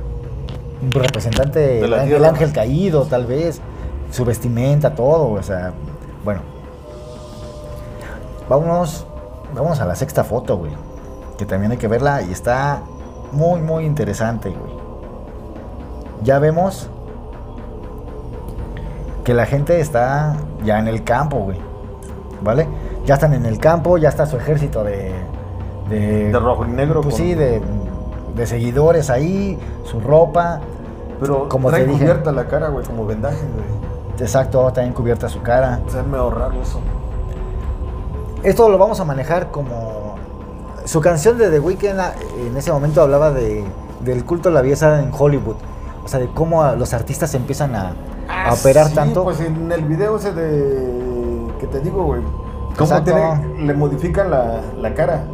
representante 0.90 1.60
del 1.60 2.04
tierra. 2.04 2.30
ángel 2.30 2.52
caído, 2.52 3.04
tal 3.04 3.26
vez. 3.26 3.60
Su 4.10 4.24
vestimenta, 4.24 4.96
todo. 4.96 5.30
O 5.30 5.42
sea, 5.44 5.72
bueno. 6.24 6.40
Vámonos, 8.48 9.06
vámonos 9.54 9.78
a 9.78 9.86
la 9.86 9.94
sexta 9.94 10.24
foto, 10.24 10.56
güey. 10.56 10.72
Que 11.38 11.46
también 11.46 11.70
hay 11.70 11.78
que 11.78 11.86
verla 11.86 12.22
y 12.22 12.32
está 12.32 12.82
muy, 13.30 13.60
muy 13.60 13.84
interesante, 13.84 14.48
güey. 14.48 14.72
Ya 16.24 16.40
vemos 16.40 16.88
que 19.24 19.34
la 19.34 19.46
gente 19.46 19.80
está 19.80 20.36
ya 20.64 20.78
en 20.78 20.88
el 20.88 21.04
campo, 21.04 21.38
güey. 21.38 21.58
¿Vale? 22.42 22.66
Ya 23.06 23.14
están 23.14 23.34
en 23.34 23.46
el 23.46 23.58
campo, 23.58 23.98
ya 23.98 24.08
está 24.08 24.26
su 24.26 24.36
ejército 24.36 24.82
de... 24.84 25.12
De, 25.88 26.30
De 26.32 26.38
rojo 26.38 26.64
y 26.64 26.68
negro. 26.70 27.00
Pues 27.02 27.14
con- 27.14 27.24
sí, 27.24 27.34
de, 27.34 27.60
de 28.34 28.46
seguidores 28.46 29.10
ahí, 29.10 29.58
su 29.84 30.00
ropa. 30.00 30.60
Pero 31.20 31.48
como 31.48 31.68
trae 31.68 31.82
te 31.82 31.88
dije. 31.88 32.00
cubierta 32.00 32.32
la 32.32 32.46
cara, 32.46 32.68
güey, 32.68 32.84
como 32.86 33.06
vendaje, 33.06 33.36
güey. 33.36 33.82
Exacto, 34.20 34.64
también 34.72 34.92
cubierta 34.94 35.28
su 35.28 35.40
cara. 35.42 35.80
O 35.86 35.90
sea, 35.90 36.00
es 36.00 36.06
medio 36.06 36.30
raro 36.30 36.60
eso. 36.62 36.80
Esto 38.42 38.68
lo 38.68 38.78
vamos 38.78 38.98
a 39.00 39.04
manejar 39.04 39.50
como... 39.50 40.16
Su 40.84 41.00
canción 41.00 41.38
de 41.38 41.48
The 41.48 41.60
Weeknd 41.60 42.00
en 42.48 42.56
ese 42.56 42.72
momento 42.72 43.02
hablaba 43.02 43.30
de, 43.30 43.64
del 44.00 44.24
culto 44.24 44.48
a 44.48 44.52
la 44.52 44.62
belleza 44.62 45.00
en 45.00 45.10
Hollywood. 45.16 45.56
O 46.04 46.08
sea, 46.08 46.18
de 46.18 46.26
cómo 46.26 46.64
los 46.74 46.92
artistas 46.92 47.34
empiezan 47.34 47.76
a, 47.76 47.92
a 48.28 48.52
operar 48.54 48.86
Ah, 48.86 48.88
Sí, 48.88 48.94
tanto. 48.94 49.24
Pues 49.24 49.40
en 49.40 49.70
el 49.72 49.82
video 49.84 50.16
ese 50.16 50.32
de. 50.32 51.48
que 51.60 51.66
te 51.66 51.80
digo, 51.80 52.04
güey. 52.04 52.22
¿Cómo 52.76 53.02
tiene- 53.02 53.64
le 53.66 53.74
modifican 53.74 54.30
la, 54.30 54.60
la 54.78 54.94
cara? 54.94 55.24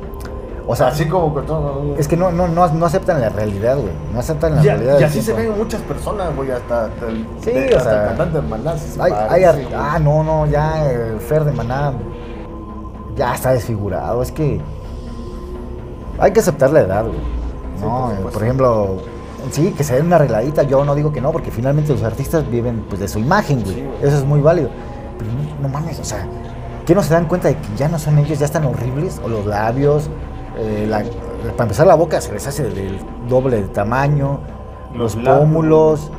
o 0.70 0.76
sea, 0.76 0.88
así 0.88 1.06
como 1.06 1.34
que 1.34 1.40
todo. 1.46 1.94
es 1.96 2.06
que 2.06 2.14
no, 2.16 2.30
no, 2.30 2.46
no, 2.46 2.68
no 2.68 2.84
aceptan 2.86 3.20
la 3.22 3.30
realidad, 3.30 3.76
güey. 3.78 3.92
No 4.12 4.18
aceptan 4.20 4.54
la 4.56 4.60
Y, 4.62 4.64
realidad. 4.66 5.00
y 5.00 5.02
así 5.04 5.22
se 5.22 5.32
ven 5.32 5.56
muchas 5.56 5.80
personas, 5.80 6.34
güey, 6.36 6.50
hasta, 6.50 6.86
hasta 6.86 7.06
el, 7.06 7.26
Sí, 7.40 7.52
de- 7.52 7.74
hasta 7.74 7.90
sea, 7.90 8.02
el 8.02 8.08
cantante 8.08 8.40
de 8.42 8.46
Maná. 8.48 8.76
se 8.76 9.00
Hay- 9.00 9.12
parece, 9.12 9.68
ah, 9.74 9.98
no, 9.98 10.22
no, 10.22 10.44
ya 10.46 10.90
el 10.90 11.20
Fer 11.20 11.44
de 11.44 11.52
Maná 11.52 11.92
ya 13.16 13.34
está 13.34 13.52
desfigurado. 13.52 14.20
Es 14.20 14.30
que 14.30 14.60
hay 16.18 16.32
que 16.32 16.40
aceptar 16.40 16.70
la 16.70 16.80
edad, 16.80 17.04
güey. 17.06 17.16
Sí, 17.78 17.84
No, 17.84 18.06
por 18.08 18.12
eh, 18.12 18.30
por 18.34 18.42
ejemplo, 18.42 18.96
sí, 19.50 19.72
que 19.76 19.84
se 19.84 19.94
den 19.96 20.06
una 20.06 20.16
arregladita. 20.16 20.62
Yo 20.62 20.84
no 20.84 20.94
digo 20.94 21.12
que 21.12 21.20
no, 21.20 21.32
porque 21.32 21.50
finalmente 21.50 21.92
los 21.92 22.02
artistas 22.02 22.48
viven 22.50 22.84
pues, 22.88 23.00
de 23.00 23.08
su 23.08 23.18
imagen, 23.18 23.62
güey. 23.62 23.74
Sí, 23.74 23.82
güey. 23.82 23.96
Eso 24.08 24.18
es 24.18 24.24
muy 24.24 24.40
válido. 24.40 24.70
Pero 25.18 25.30
no, 25.32 25.62
no 25.62 25.68
mames, 25.68 25.98
o 25.98 26.04
sea, 26.04 26.26
¿qué 26.86 26.94
no 26.94 27.02
se 27.02 27.12
dan 27.14 27.26
cuenta 27.26 27.48
de 27.48 27.56
que 27.56 27.68
ya 27.76 27.88
no 27.88 27.98
son 27.98 28.18
ellos, 28.18 28.38
ya 28.38 28.46
están 28.46 28.64
horribles? 28.64 29.20
O 29.24 29.28
los 29.28 29.46
labios, 29.46 30.08
eh, 30.58 30.86
la- 30.88 31.02
para 31.52 31.64
empezar 31.64 31.86
la 31.86 31.94
boca 31.94 32.20
se 32.20 32.32
les 32.32 32.46
hace 32.46 32.64
del 32.64 32.98
doble 33.28 33.62
de 33.62 33.68
tamaño, 33.68 34.40
los, 34.92 35.14
Los 35.14 35.24
labios, 35.24 35.40
pómulos. 35.44 36.10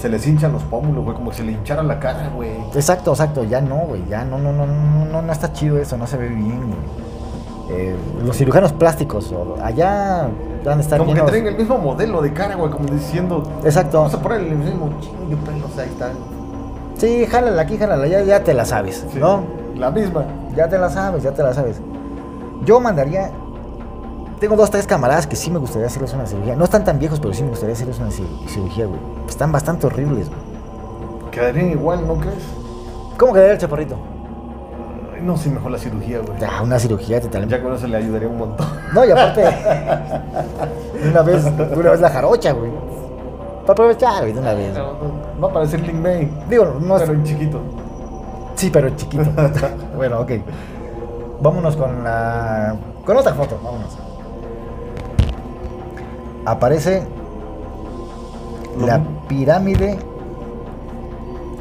Se 0.00 0.08
les 0.08 0.26
hinchan 0.26 0.52
los 0.52 0.62
pómulos, 0.64 1.04
güey, 1.04 1.16
como 1.16 1.30
si 1.30 1.38
se 1.38 1.44
le 1.44 1.52
hinchara 1.52 1.82
la 1.82 2.00
cara, 2.00 2.28
güey. 2.34 2.50
Exacto, 2.74 3.12
exacto, 3.12 3.44
ya 3.44 3.60
no, 3.60 3.76
güey, 3.86 4.04
ya 4.08 4.24
no, 4.24 4.36
no, 4.38 4.52
no, 4.52 4.66
no, 4.66 5.04
no, 5.04 5.22
no 5.22 5.32
está 5.32 5.52
chido 5.52 5.78
eso, 5.78 5.96
no 5.96 6.06
se 6.08 6.16
ve 6.16 6.28
bien, 6.28 6.58
güey. 6.66 6.80
Eh, 7.70 7.96
los 8.24 8.36
cirujanos 8.36 8.72
plásticos, 8.72 9.32
allá 9.62 10.28
van 10.64 10.78
a 10.78 10.80
estar 10.82 10.98
Como 10.98 11.14
que 11.14 11.20
traen 11.22 11.46
el 11.46 11.56
mismo 11.56 11.78
modelo 11.78 12.22
de 12.22 12.32
cara, 12.32 12.54
güey, 12.56 12.70
como 12.70 12.86
diciendo. 12.88 13.42
Exacto. 13.64 13.98
Vamos 13.98 14.14
a 14.14 14.20
poner 14.22 14.40
el 14.40 14.54
mismo 14.56 14.90
chingo 15.00 15.26
de 15.28 15.36
pelos, 15.36 15.78
ahí 15.78 15.88
está. 15.88 16.10
Sí, 16.98 17.26
jálala 17.26 17.62
aquí, 17.62 17.76
jálala, 17.78 18.06
ya, 18.06 18.22
ya 18.22 18.44
te 18.44 18.54
la 18.54 18.64
sabes, 18.64 19.04
Sí, 19.12 19.18
¿no? 19.18 19.42
La 19.76 19.90
misma. 19.90 20.24
Ya 20.56 20.68
te 20.68 20.78
la 20.78 20.90
sabes, 20.90 21.22
ya 21.22 21.32
te 21.32 21.42
la 21.42 21.52
sabes. 21.54 21.80
Yo 22.64 22.78
mandaría. 22.80 23.30
Tengo 24.38 24.56
dos, 24.56 24.70
tres 24.70 24.86
camaradas 24.86 25.26
que 25.26 25.36
sí 25.36 25.50
me 25.50 25.58
gustaría 25.58 25.86
hacerles 25.86 26.12
una 26.14 26.26
cirugía. 26.26 26.56
No 26.56 26.64
están 26.64 26.84
tan 26.84 26.98
viejos, 26.98 27.20
pero 27.20 27.32
sí 27.32 27.42
me 27.42 27.50
gustaría 27.50 27.74
hacerles 27.74 27.98
una 27.98 28.08
cir- 28.10 28.48
cirugía, 28.48 28.86
güey. 28.86 28.98
Están 29.28 29.52
bastante 29.52 29.86
horribles, 29.86 30.28
güey. 30.28 31.30
Quedarían 31.30 31.70
igual, 31.70 32.06
¿no 32.06 32.16
crees? 32.16 32.42
¿Cómo 33.18 33.32
quedaría 33.32 33.54
el 33.54 33.58
chaparrito? 33.58 33.96
No, 35.22 35.36
sí, 35.36 35.50
mejor 35.50 35.70
la 35.70 35.78
cirugía, 35.78 36.18
güey. 36.18 36.38
Ah, 36.44 36.62
una 36.62 36.78
cirugía 36.78 37.20
te 37.20 37.28
tal. 37.28 37.46
Ya 37.48 37.62
con 37.62 37.72
eso 37.74 37.86
le 37.86 37.96
ayudaría 37.96 38.28
un 38.28 38.38
montón. 38.38 38.66
No, 38.92 39.04
y 39.04 39.10
aparte. 39.10 39.44
una 41.10 41.22
vez, 41.22 41.44
una 41.44 41.90
vez 41.90 42.00
la 42.00 42.10
jarocha, 42.10 42.52
güey. 42.52 42.70
Para 43.60 43.72
aprovechar, 43.72 44.22
güey, 44.22 44.32
de 44.32 44.40
una 44.40 44.54
vez. 44.54 44.76
Va 44.76 45.48
a 45.48 45.52
parecer 45.52 45.80
Link 45.80 45.94
May. 45.94 46.30
Digo, 46.48 46.76
no 46.80 46.96
es. 46.96 47.02
Pero 47.02 47.14
en 47.14 47.24
chiquito. 47.24 47.60
Sí, 48.56 48.70
pero 48.70 48.90
chiquito. 48.96 49.24
bueno, 49.96 50.20
ok. 50.20 50.32
Vámonos 51.40 51.76
con 51.76 52.02
la. 52.02 52.74
Con 53.06 53.16
otra 53.16 53.34
foto, 53.34 53.60
vámonos. 53.62 53.96
Aparece 56.44 57.04
la 58.80 59.00
pirámide. 59.28 59.98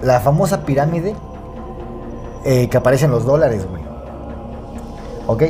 La 0.01 0.19
famosa 0.19 0.63
pirámide 0.63 1.15
eh, 2.43 2.69
que 2.69 2.77
aparece 2.77 3.05
en 3.05 3.11
los 3.11 3.25
dólares, 3.25 3.67
güey. 3.69 3.81
¿Ok? 5.27 5.43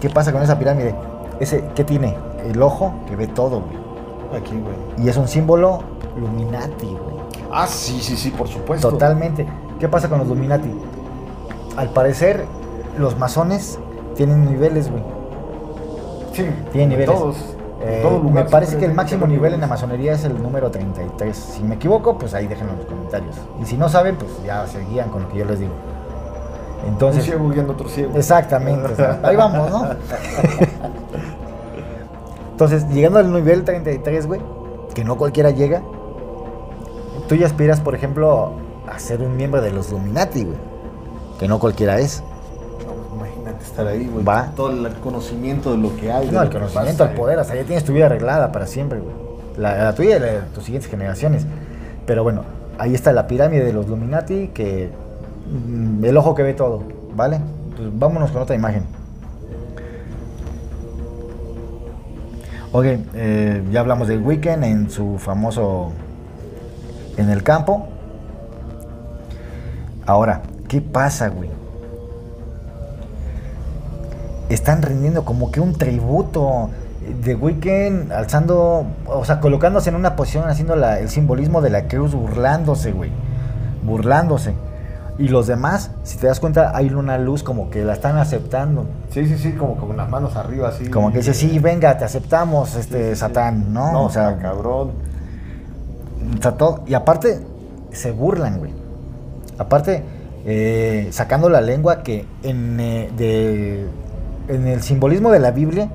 ¿Qué 0.00 0.10
pasa 0.10 0.32
con 0.32 0.42
esa 0.42 0.58
pirámide? 0.58 0.94
Ese, 1.40 1.64
¿Qué 1.74 1.84
tiene? 1.84 2.16
El 2.44 2.60
ojo 2.60 2.94
que 3.08 3.16
ve 3.16 3.28
todo, 3.28 3.60
güey. 3.60 4.40
Aquí, 4.40 4.58
güey. 4.58 5.04
Y 5.04 5.08
es 5.08 5.16
un 5.16 5.28
símbolo 5.28 5.80
Illuminati, 6.16 6.86
güey. 6.86 7.16
Ah, 7.50 7.66
sí, 7.66 8.00
sí, 8.00 8.16
sí, 8.16 8.30
por 8.30 8.48
supuesto. 8.48 8.90
Totalmente. 8.90 9.46
¿Qué 9.78 9.88
pasa 9.88 10.08
con 10.08 10.18
los 10.18 10.26
Illuminati? 10.26 10.70
Al 11.76 11.90
parecer, 11.90 12.44
los 12.98 13.18
masones 13.18 13.78
tienen 14.16 14.44
niveles, 14.44 14.90
güey. 14.90 15.02
Sí. 16.32 16.46
Tienen 16.72 16.90
niveles. 16.90 17.14
Todos. 17.14 17.36
Eh, 17.84 18.20
me 18.32 18.44
parece 18.44 18.76
que 18.76 18.84
el 18.84 18.94
máximo 18.94 19.24
haber 19.24 19.36
nivel 19.36 19.54
en 19.54 19.60
la 19.60 19.66
masonería 19.66 20.12
es 20.12 20.24
el 20.24 20.40
número 20.40 20.70
33. 20.70 21.36
Si 21.36 21.62
me 21.64 21.74
equivoco, 21.74 22.16
pues 22.16 22.32
ahí 22.32 22.46
déjenlo 22.46 22.72
en 22.74 22.78
los 22.78 22.86
comentarios. 22.86 23.36
Y 23.60 23.66
si 23.66 23.76
no 23.76 23.88
saben, 23.88 24.16
pues 24.16 24.30
ya 24.44 24.66
se 24.66 24.84
guían 24.84 25.10
con 25.10 25.22
lo 25.22 25.28
que 25.28 25.38
yo 25.38 25.44
les 25.44 25.58
digo. 25.58 25.72
Un 26.82 26.88
Entonces, 26.88 27.24
ciego 27.24 27.48
guiando 27.50 27.72
otro 27.74 27.88
ciego. 27.88 28.16
exactamente. 28.16 28.88
ahí 29.22 29.36
vamos, 29.36 29.70
¿no? 29.70 29.86
Entonces, 32.52 32.88
llegando 32.90 33.18
al 33.18 33.32
nivel 33.32 33.64
33, 33.64 34.26
güey, 34.26 34.40
que 34.94 35.04
no 35.04 35.16
cualquiera 35.16 35.50
llega, 35.50 35.82
tú 37.28 37.34
ya 37.34 37.46
aspiras, 37.46 37.80
por 37.80 37.94
ejemplo, 37.94 38.52
a 38.92 38.98
ser 38.98 39.20
un 39.22 39.36
miembro 39.36 39.60
de 39.62 39.70
los 39.70 39.88
Illuminati, 39.90 40.44
güey. 40.44 40.56
Que 41.38 41.48
no 41.48 41.58
cualquiera 41.58 41.98
es. 41.98 42.22
No, 42.86 43.16
imagínate 43.16 43.64
estar 43.64 43.86
ahí, 43.86 44.06
güey. 44.06 44.24
Va. 44.24 44.52
Todo 44.54 44.70
el 44.70 44.92
conocimiento 44.96 45.72
de 45.72 45.78
lo 45.78 45.96
que 45.96 46.12
hay. 46.12 46.30
No, 46.30 46.42
el 46.42 46.50
conocimiento, 46.50 47.04
el 47.04 47.10
poder, 47.10 47.38
o 47.38 47.44
sea, 47.44 47.56
ya 47.56 47.64
tienes 47.64 47.84
tu 47.84 47.92
vida 47.92 48.06
arreglada 48.06 48.52
para 48.52 48.66
siempre, 48.66 49.00
güey. 49.00 49.14
La, 49.56 49.76
la 49.84 49.94
tuya 49.94 50.16
y 50.16 50.20
la 50.20 50.26
de 50.26 50.40
tus 50.54 50.64
siguientes 50.64 50.90
generaciones. 50.90 51.46
Pero 52.06 52.22
bueno, 52.22 52.42
ahí 52.78 52.94
está 52.94 53.12
la 53.12 53.26
pirámide 53.26 53.64
de 53.64 53.72
los 53.72 53.86
Illuminati, 53.86 54.48
que 54.48 54.90
el 56.02 56.16
ojo 56.16 56.34
que 56.34 56.42
ve 56.42 56.54
todo, 56.54 56.82
¿vale? 57.14 57.40
Pues 57.76 57.88
vámonos 57.98 58.30
con 58.30 58.42
otra 58.42 58.56
imagen. 58.56 58.84
Ok, 62.72 62.86
eh, 63.14 63.62
ya 63.70 63.80
hablamos 63.80 64.08
del 64.08 64.22
Weekend 64.22 64.64
en 64.64 64.90
su 64.90 65.18
famoso 65.18 65.92
en 67.18 67.28
el 67.28 67.42
campo. 67.42 67.88
Ahora, 70.06 70.42
¿qué 70.68 70.80
pasa, 70.80 71.28
güey? 71.28 71.50
Están 74.48 74.82
rindiendo 74.82 75.24
como 75.24 75.50
que 75.50 75.60
un 75.60 75.74
tributo 75.74 76.70
de 77.22 77.34
Weekend, 77.34 78.10
alzando, 78.12 78.86
o 79.06 79.24
sea, 79.24 79.40
colocándose 79.40 79.90
en 79.90 79.96
una 79.96 80.16
posición, 80.16 80.48
haciendo 80.48 80.74
el 80.74 81.08
simbolismo 81.08 81.60
de 81.60 81.70
la 81.70 81.88
cruz, 81.88 82.14
burlándose, 82.14 82.92
güey. 82.92 83.10
Burlándose. 83.84 84.54
Y 85.18 85.28
los 85.28 85.46
demás, 85.46 85.90
si 86.04 86.16
te 86.16 86.26
das 86.26 86.40
cuenta, 86.40 86.72
hay 86.74 86.88
una 86.90 87.18
luz 87.18 87.42
como 87.42 87.68
que 87.70 87.84
la 87.84 87.92
están 87.92 88.16
aceptando. 88.16 88.86
Sí, 89.10 89.26
sí, 89.26 89.36
sí, 89.36 89.52
como 89.52 89.76
con 89.76 89.96
las 89.96 90.08
manos 90.08 90.36
arriba, 90.36 90.68
así. 90.68 90.86
Como 90.88 91.12
que 91.12 91.18
dice, 91.18 91.34
sí, 91.34 91.58
venga, 91.58 91.96
te 91.98 92.04
aceptamos, 92.04 92.74
este, 92.76 92.98
Sí, 92.98 93.04
sí, 93.04 93.10
sí. 93.10 93.16
Satán, 93.16 93.72
¿no? 93.74 93.92
No, 93.92 94.04
o 94.04 94.10
sea, 94.10 94.38
cabrón. 94.38 94.92
o 96.38 96.42
sea, 96.42 96.52
todo- 96.52 96.82
y 96.86 96.94
aparte, 96.94 97.40
se 97.92 98.10
burlan, 98.10 98.58
güey. 98.58 98.72
Aparte, 99.58 100.02
eh, 100.46 101.08
sacando 101.12 101.48
la 101.50 101.60
lengua 101.60 102.02
que 102.02 102.24
en, 102.42 102.80
eh, 102.80 103.10
de- 103.16 103.86
en 104.48 104.66
el 104.66 104.82
simbolismo 104.82 105.30
de 105.30 105.38
la 105.40 105.50
Biblia, 105.50 105.88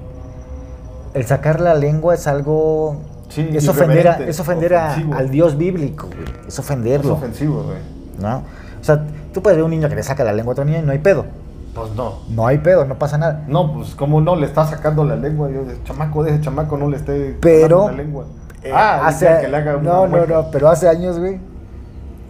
el 1.15 1.25
sacar 1.25 1.59
la 1.59 1.73
lengua 1.73 2.13
es 2.13 2.27
algo... 2.27 3.01
Sí, 3.29 3.49
es 3.51 3.67
ofender, 3.67 4.07
a- 4.07 4.19
es 4.19 4.39
ofender 4.39 4.75
a- 4.75 4.93
al 5.15 5.29
Dios 5.31 5.57
bíblico, 5.57 6.07
güey. 6.07 6.23
Es 6.41 6.53
Es 6.53 6.59
ofenderlo, 6.59 7.13
ofensivo, 7.15 7.63
güey. 7.63 7.77
¿no? 8.21 8.43
O 8.79 8.83
sea, 8.83 9.03
tú 9.33 9.41
puedes 9.41 9.57
ver 9.57 9.63
un 9.63 9.71
niño 9.71 9.89
que 9.89 9.95
le 9.95 10.03
saca 10.03 10.23
la 10.23 10.33
lengua 10.33 10.51
a 10.51 10.53
otro 10.53 10.65
niño 10.65 10.79
y 10.79 10.81
no 10.81 10.91
hay 10.91 10.99
pedo. 10.99 11.25
Pues 11.73 11.91
no. 11.93 12.19
No 12.29 12.47
hay 12.47 12.57
pedo, 12.57 12.85
no 12.85 12.95
pasa 12.97 13.17
nada. 13.17 13.43
No, 13.47 13.73
pues 13.73 13.93
como 13.95 14.19
no 14.21 14.35
le 14.35 14.45
está 14.47 14.65
sacando 14.65 15.03
la 15.03 15.15
lengua, 15.15 15.49
yo 15.49 15.61
chamaco 15.83 16.23
de 16.23 16.31
ese 16.31 16.41
chamaco 16.41 16.77
no 16.77 16.89
le 16.89 16.97
esté 16.97 17.37
Pero- 17.39 17.81
sacando 17.81 17.97
la 17.97 18.03
lengua. 18.03 18.25
Eh, 18.63 18.71
ah, 18.73 19.05
hace, 19.05 19.27
que 19.41 19.47
le 19.47 19.55
haga 19.57 19.73
no, 19.73 20.07
no, 20.07 20.25
no, 20.25 20.51
pero 20.51 20.69
hace 20.69 20.89
años, 20.89 21.19
güey. 21.19 21.39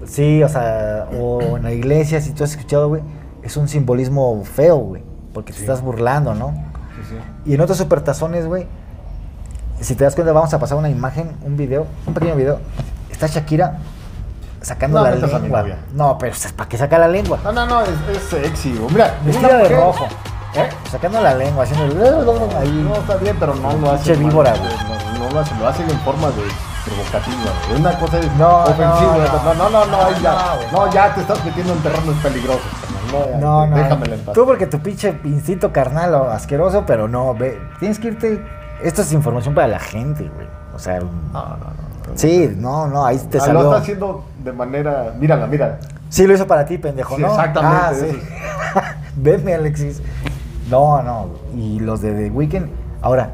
Sí, 0.06 0.44
o 0.44 0.50
sea, 0.50 1.08
o 1.18 1.58
en 1.58 1.64
la 1.64 1.72
iglesia, 1.72 2.20
si 2.22 2.32
tú 2.32 2.44
has 2.44 2.52
escuchado, 2.52 2.90
güey, 2.90 3.02
es 3.42 3.56
un 3.58 3.68
simbolismo 3.68 4.44
feo, 4.44 4.78
güey, 4.78 5.04
porque 5.34 5.54
te 5.54 5.60
estás 5.60 5.82
burlando, 5.82 6.36
¿no? 6.36 6.50
Sí, 6.50 7.02
sí. 7.10 7.50
Y 7.52 7.54
en 7.56 7.62
otros 7.62 7.78
supertazones, 7.78 8.46
güey, 8.46 8.68
si 9.80 9.96
te 9.96 10.04
das 10.04 10.16
cuenta, 10.16 10.34
vamos 10.34 10.54
a 10.54 10.60
pasar 10.60 10.78
una 10.78 10.90
imagen, 10.90 11.32
un 11.46 11.56
video, 11.56 11.86
un 12.06 12.14
pequeño 12.14 12.36
video. 12.36 12.60
Está 13.10 13.28
Shakira 13.28 13.80
sacando 14.62 15.00
No, 15.00 15.04
la 15.06 15.16
lengua. 15.16 15.66
No, 15.94 16.18
pero 16.18 16.36
¿para 16.56 16.70
qué 16.70 16.78
saca 16.78 16.98
la 16.98 17.08
lengua? 17.08 17.40
No, 17.44 17.52
no, 17.52 17.66
no, 17.66 17.82
es, 17.82 17.90
es 18.12 18.24
sexy. 18.24 18.80
Mira, 18.92 19.16
Vestida 19.24 19.50
de 19.58 19.64
mujer- 19.64 19.78
rojo. 19.78 20.08
¿Eh? 20.56 20.70
Sacando 20.90 21.22
la 21.22 21.34
lengua, 21.36 21.64
haciendo 21.66 21.86
el... 21.86 22.56
Ahí. 22.58 22.72
No, 22.88 22.96
está 22.96 23.16
bien, 23.18 23.36
pero 23.40 23.54
no 23.56 23.74
lo 23.74 23.92
hace. 23.92 24.16
Víbora, 24.16 24.52
güey. 24.58 24.72
No, 25.20 25.26
no 25.26 25.32
lo 25.32 25.40
hace, 25.40 25.56
lo 25.56 25.68
hace 25.68 25.84
en 25.84 26.00
forma 26.00 26.28
de 26.30 26.44
provocativa. 26.86 27.52
güey. 27.68 27.80
Una 27.82 28.00
cosa 28.00 28.20
es 28.20 28.32
No, 28.38 28.64
ofensiva. 28.64 29.44
no, 29.44 29.54
No, 29.54 29.70
no, 29.70 29.86
no, 29.86 30.20
ya. 30.22 30.56
No, 30.72 30.92
ya 30.92 31.14
te 31.14 31.22
estás 31.22 31.44
metiendo 31.46 31.74
en 31.74 31.80
terrenos 31.80 32.16
peligrosos. 32.24 32.62
No, 33.40 33.68
No. 33.68 33.76
Déjamela 33.76 34.16
en 34.16 34.22
paz. 34.22 34.34
Tú 34.34 34.46
porque 34.46 34.68
tu 34.68 34.80
pinche 34.80 35.20
instinto 35.26 35.72
carnal 35.72 36.14
o 36.16 36.30
asqueroso, 36.32 36.84
pero 36.88 37.08
no, 37.08 37.34
ve, 37.36 37.62
tienes 37.80 38.00
que 38.00 38.08
irte. 38.08 38.44
Esto 38.82 39.02
es 39.02 39.12
información 39.12 39.54
para 39.54 39.68
la 39.68 39.80
gente, 39.80 40.30
güey. 40.34 40.48
O 40.74 40.80
sea, 40.80 41.00
No, 41.00 41.08
no, 41.34 41.42
no. 41.42 41.68
sí, 42.16 42.54
no, 42.58 42.88
no, 42.88 43.06
ahí 43.06 43.18
te 43.18 43.38
Ah, 43.38 43.42
salió. 43.42 43.62
Lo 43.64 43.70
está 43.70 43.82
haciendo 43.82 44.24
de 44.48 44.54
manera. 44.54 45.14
Mírala, 45.20 45.46
mira. 45.48 45.80
Sí, 46.10 46.26
lo 46.26 46.34
hizo 46.34 46.48
para 46.48 46.66
ti, 46.66 46.78
pendejo, 46.78 47.16
Sí, 47.16 47.22
¿no? 47.22 47.28
exactamente, 47.30 47.78
Ah, 47.80 47.92
sí. 47.94 48.06
eso 48.06 48.82
Venme, 49.18 49.54
Alexis. 49.54 50.02
No, 50.70 51.02
no. 51.04 51.30
Y 51.56 51.80
los 51.80 52.02
de 52.02 52.14
The 52.14 52.30
Weeknd, 52.32 52.68
ahora. 53.02 53.32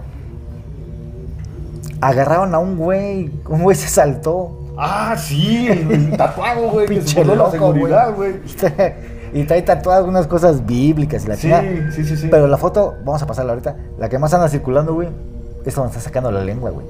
Agarraron 2.01 2.53
a 2.53 2.59
un 2.59 2.77
güey. 2.77 3.31
Un 3.47 3.61
güey 3.63 3.75
se 3.77 3.87
saltó. 3.87 4.59
Ah, 4.77 5.15
sí, 5.17 5.67
el, 5.67 6.11
tatuado, 6.17 6.69
güey. 6.69 6.87
Pinche 6.87 7.19
voló 7.19 7.35
la 7.35 7.43
loco, 7.43 7.51
seguridad, 7.51 8.13
güey. 8.13 8.35
Y 9.35 9.45
trae 9.45 9.63
tatuadas 9.63 10.01
algunas 10.01 10.27
cosas 10.27 10.63
bíblicas 10.63 11.25
y 11.25 11.27
la 11.27 11.35
Sí, 11.35 11.49
sí, 11.91 12.03
sí, 12.05 12.17
sí. 12.17 12.27
Pero 12.29 12.45
la 12.45 12.57
foto, 12.57 12.97
vamos 13.03 13.19
a 13.23 13.25
pasarla 13.25 13.53
ahorita. 13.53 13.75
La 13.97 14.07
que 14.07 14.19
más 14.19 14.31
anda 14.35 14.47
circulando, 14.47 14.93
güey, 14.93 15.09
es 15.65 15.73
donde 15.73 15.89
está 15.89 15.99
sacando 15.99 16.31
la 16.31 16.43
lengua, 16.43 16.69
güey. 16.69 16.85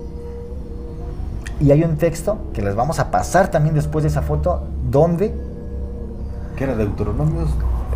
Y 1.63 1.71
hay 1.71 1.81
un 1.83 1.95
texto 1.95 2.39
que 2.53 2.61
les 2.61 2.75
vamos 2.75 2.99
a 2.99 3.09
pasar 3.09 3.49
también 3.49 3.73
después 3.73 4.03
de 4.03 4.09
esa 4.09 4.21
foto, 4.21 4.67
donde, 4.89 5.33
¿Qué 6.57 6.65
era 6.65 6.75
Deuteronomios? 6.75 7.49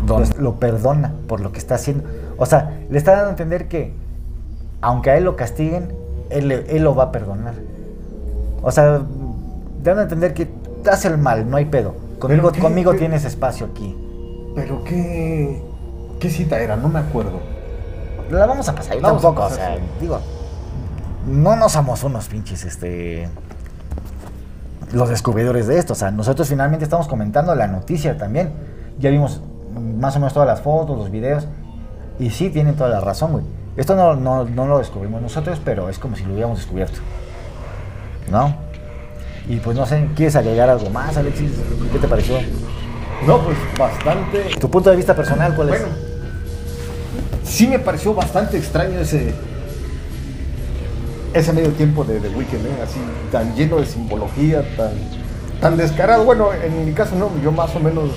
donde 0.06 0.34
lo 0.38 0.54
perdona 0.54 1.12
por 1.26 1.40
lo 1.40 1.52
que 1.52 1.58
está 1.58 1.74
haciendo. 1.74 2.04
O 2.38 2.46
sea, 2.46 2.80
le 2.88 2.96
está 2.96 3.12
dando 3.12 3.26
a 3.26 3.30
entender 3.32 3.68
que, 3.68 3.92
aunque 4.80 5.10
a 5.10 5.18
él 5.18 5.24
lo 5.24 5.36
castiguen, 5.36 5.92
él, 6.30 6.50
él 6.50 6.82
lo 6.82 6.94
va 6.94 7.04
a 7.04 7.12
perdonar. 7.12 7.54
O 8.62 8.70
sea, 8.70 9.02
dando 9.82 10.00
a 10.00 10.04
entender 10.04 10.32
que 10.32 10.46
te 10.82 10.88
hace 10.88 11.08
el 11.08 11.18
mal, 11.18 11.50
no 11.50 11.58
hay 11.58 11.66
pedo. 11.66 11.94
Conmigo, 12.18 12.50
conmigo 12.58 12.92
¿Qué? 12.92 12.98
tienes 13.00 13.26
espacio 13.26 13.66
aquí. 13.66 13.94
Pero 14.54 14.82
qué. 14.82 15.62
¿Qué 16.20 16.30
cita 16.30 16.58
era? 16.58 16.74
No 16.76 16.88
me 16.88 17.00
acuerdo. 17.00 17.38
La 18.30 18.46
vamos 18.46 18.66
a 18.68 18.74
pasar, 18.74 18.94
yo 18.96 19.02
tampoco, 19.02 19.44
o 19.44 19.50
sea, 19.50 19.76
sí. 19.76 19.82
digo, 20.00 20.20
no 21.26 21.56
nos 21.56 21.72
somos 21.72 22.02
unos 22.04 22.28
pinches, 22.28 22.64
este, 22.64 23.28
los 24.92 25.08
descubridores 25.08 25.66
de 25.66 25.78
esto, 25.78 25.92
o 25.92 25.96
sea, 25.96 26.10
nosotros 26.10 26.48
finalmente 26.48 26.84
estamos 26.84 27.08
comentando 27.08 27.54
la 27.54 27.66
noticia 27.66 28.16
también, 28.16 28.52
ya 28.98 29.10
vimos 29.10 29.40
más 29.98 30.16
o 30.16 30.18
menos 30.18 30.32
todas 30.32 30.48
las 30.48 30.60
fotos, 30.60 30.96
los 30.96 31.10
videos, 31.10 31.46
y 32.18 32.30
sí, 32.30 32.50
tienen 32.50 32.74
toda 32.74 32.90
la 32.90 33.00
razón, 33.00 33.32
güey. 33.32 33.44
Esto 33.76 33.94
no, 33.94 34.16
no, 34.16 34.44
no 34.44 34.66
lo 34.66 34.78
descubrimos 34.78 35.22
nosotros, 35.22 35.60
pero 35.64 35.88
es 35.88 35.98
como 35.98 36.16
si 36.16 36.24
lo 36.24 36.32
hubiéramos 36.32 36.58
descubierto, 36.58 36.98
¿no? 38.30 38.56
Y 39.48 39.56
pues 39.56 39.76
no 39.76 39.86
sé, 39.86 40.08
¿quieres 40.14 40.36
agregar 40.36 40.68
algo 40.68 40.90
más, 40.90 41.16
Alexis? 41.16 41.52
¿Qué 41.92 41.98
te 41.98 42.08
pareció? 42.08 42.38
No, 43.26 43.38
pues 43.40 43.56
bastante. 43.78 44.50
¿Tu 44.60 44.70
punto 44.70 44.90
de 44.90 44.96
vista 44.96 45.14
personal 45.14 45.54
cuál 45.54 45.70
es? 45.70 45.80
Bueno, 45.80 45.94
sí 47.44 47.66
me 47.66 47.78
pareció 47.78 48.14
bastante 48.14 48.58
extraño 48.58 49.00
ese. 49.00 49.34
Ese 51.38 51.52
medio 51.52 51.70
tiempo 51.70 52.02
de 52.02 52.18
The 52.18 52.30
Weeknd, 52.30 52.66
¿eh? 52.66 52.82
así 52.82 52.98
tan 53.30 53.54
lleno 53.54 53.76
de 53.76 53.86
simbología, 53.86 54.60
tan, 54.76 54.90
tan 55.60 55.76
descarado. 55.76 56.24
Bueno, 56.24 56.48
en 56.52 56.84
mi 56.84 56.92
caso 56.92 57.14
no, 57.14 57.30
yo 57.40 57.52
más 57.52 57.72
o 57.76 57.78
menos 57.78 58.10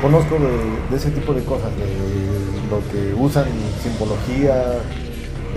conozco 0.00 0.36
de, 0.36 0.48
de 0.90 0.96
ese 0.96 1.10
tipo 1.10 1.34
de 1.34 1.44
cosas, 1.44 1.68
de 1.76 1.84
lo 2.70 2.80
que 2.90 3.12
usan 3.22 3.44
simbología, 3.82 4.78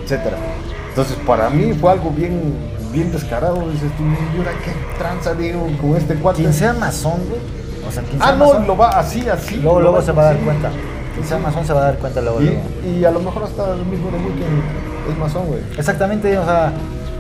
etcétera. 0.04 0.36
Entonces, 0.90 1.16
para 1.26 1.50
mí 1.50 1.72
fue 1.80 1.94
algo 1.94 2.10
bien, 2.10 2.56
bien 2.92 3.10
descarado. 3.10 3.70
Dices 3.72 3.90
tú, 3.96 4.04
¿y 4.04 4.40
ahora 4.40 4.52
qué 4.66 4.74
tranza 4.98 5.34
digo 5.34 5.66
con 5.80 5.96
este 5.96 6.16
cuate? 6.16 6.40
Quien 6.42 6.54
sea 6.54 6.74
masón, 6.74 7.22
güey, 7.30 7.40
o 7.88 7.90
sea, 7.90 8.04
Ah, 8.20 8.34
no, 8.38 8.60
lo 8.60 8.76
va 8.76 8.90
así, 8.90 9.30
así. 9.30 9.56
Luego, 9.56 9.80
luego 9.80 10.02
se 10.02 10.12
va 10.12 10.24
a 10.24 10.26
dar 10.34 10.38
cuenta. 10.40 10.70
Quien 11.14 11.26
sea 11.26 11.38
masón 11.38 11.66
se 11.66 11.72
va 11.72 11.84
a 11.84 11.86
dar 11.86 12.00
cuenta 12.00 12.20
luego. 12.20 12.42
luego. 12.42 12.60
Y, 12.86 13.00
y 13.00 13.06
a 13.06 13.12
lo 13.12 13.22
mejor 13.22 13.46
hasta 13.46 13.76
el 13.76 13.86
mismo 13.86 14.12
de 14.12 14.18
Weekend 14.18 14.91
es 15.12 15.18
masón, 15.18 15.48
güey. 15.48 15.62
Exactamente, 15.78 16.38
o 16.38 16.46
sea, 16.46 16.72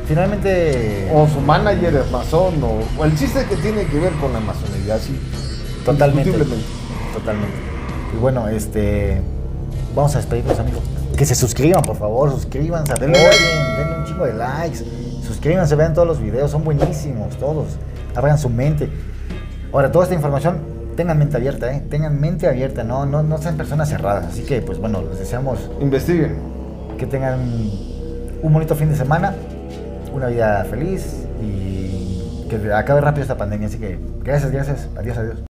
finalmente. 0.07 1.09
O 1.13 1.27
su 1.27 1.39
manager 1.41 1.95
es 1.95 2.11
masón, 2.11 2.63
o, 2.63 2.79
o 2.99 3.05
el 3.05 3.15
chiste 3.17 3.45
que 3.45 3.55
tiene 3.57 3.85
que 3.85 3.99
ver 3.99 4.13
con 4.13 4.33
la 4.33 4.39
masonería, 4.39 4.97
sí. 4.97 5.19
totalmente. 5.85 6.31
Totalmente. 7.13 7.55
Y 8.13 8.19
bueno, 8.19 8.47
este. 8.47 9.21
Vamos 9.95 10.15
a 10.15 10.19
despedirnos, 10.19 10.57
amigos. 10.59 10.83
Que 11.17 11.25
se 11.25 11.35
suscriban, 11.35 11.81
por 11.83 11.97
favor, 11.97 12.31
suscríbanse, 12.31 12.93
Denle 12.93 13.19
denle 13.19 13.97
un 13.99 14.05
chingo 14.05 14.25
de 14.25 14.33
likes. 14.33 14.79
Suscríbanse, 15.27 15.75
vean 15.75 15.93
todos 15.93 16.07
los 16.07 16.21
videos, 16.21 16.51
son 16.51 16.63
buenísimos, 16.63 17.35
todos. 17.37 17.67
Abran 18.15 18.37
su 18.37 18.49
mente. 18.49 18.89
Ahora, 19.73 19.91
toda 19.91 20.05
esta 20.05 20.15
información, 20.15 20.59
tengan 20.95 21.17
mente 21.17 21.37
abierta, 21.37 21.71
¿eh? 21.73 21.83
Tengan 21.89 22.19
mente 22.19 22.47
abierta, 22.47 22.83
no, 22.83 23.05
no, 23.05 23.23
no 23.23 23.37
sean 23.37 23.57
personas 23.57 23.89
cerradas. 23.89 24.27
Así 24.27 24.43
que, 24.43 24.61
pues 24.61 24.77
bueno, 24.79 25.01
les 25.01 25.19
deseamos 25.19 25.59
Investiguen. 25.79 26.37
Que 27.01 27.07
tengan 27.07 27.39
un 28.43 28.53
bonito 28.53 28.75
fin 28.75 28.89
de 28.89 28.95
semana, 28.95 29.33
una 30.13 30.27
vida 30.27 30.63
feliz 30.65 31.25
y 31.41 32.47
que 32.47 32.71
acabe 32.71 33.01
rápido 33.01 33.23
esta 33.23 33.37
pandemia. 33.37 33.69
Así 33.69 33.79
que 33.79 33.97
gracias, 34.23 34.51
gracias. 34.51 34.87
Adiós, 34.95 35.17
adiós. 35.17 35.50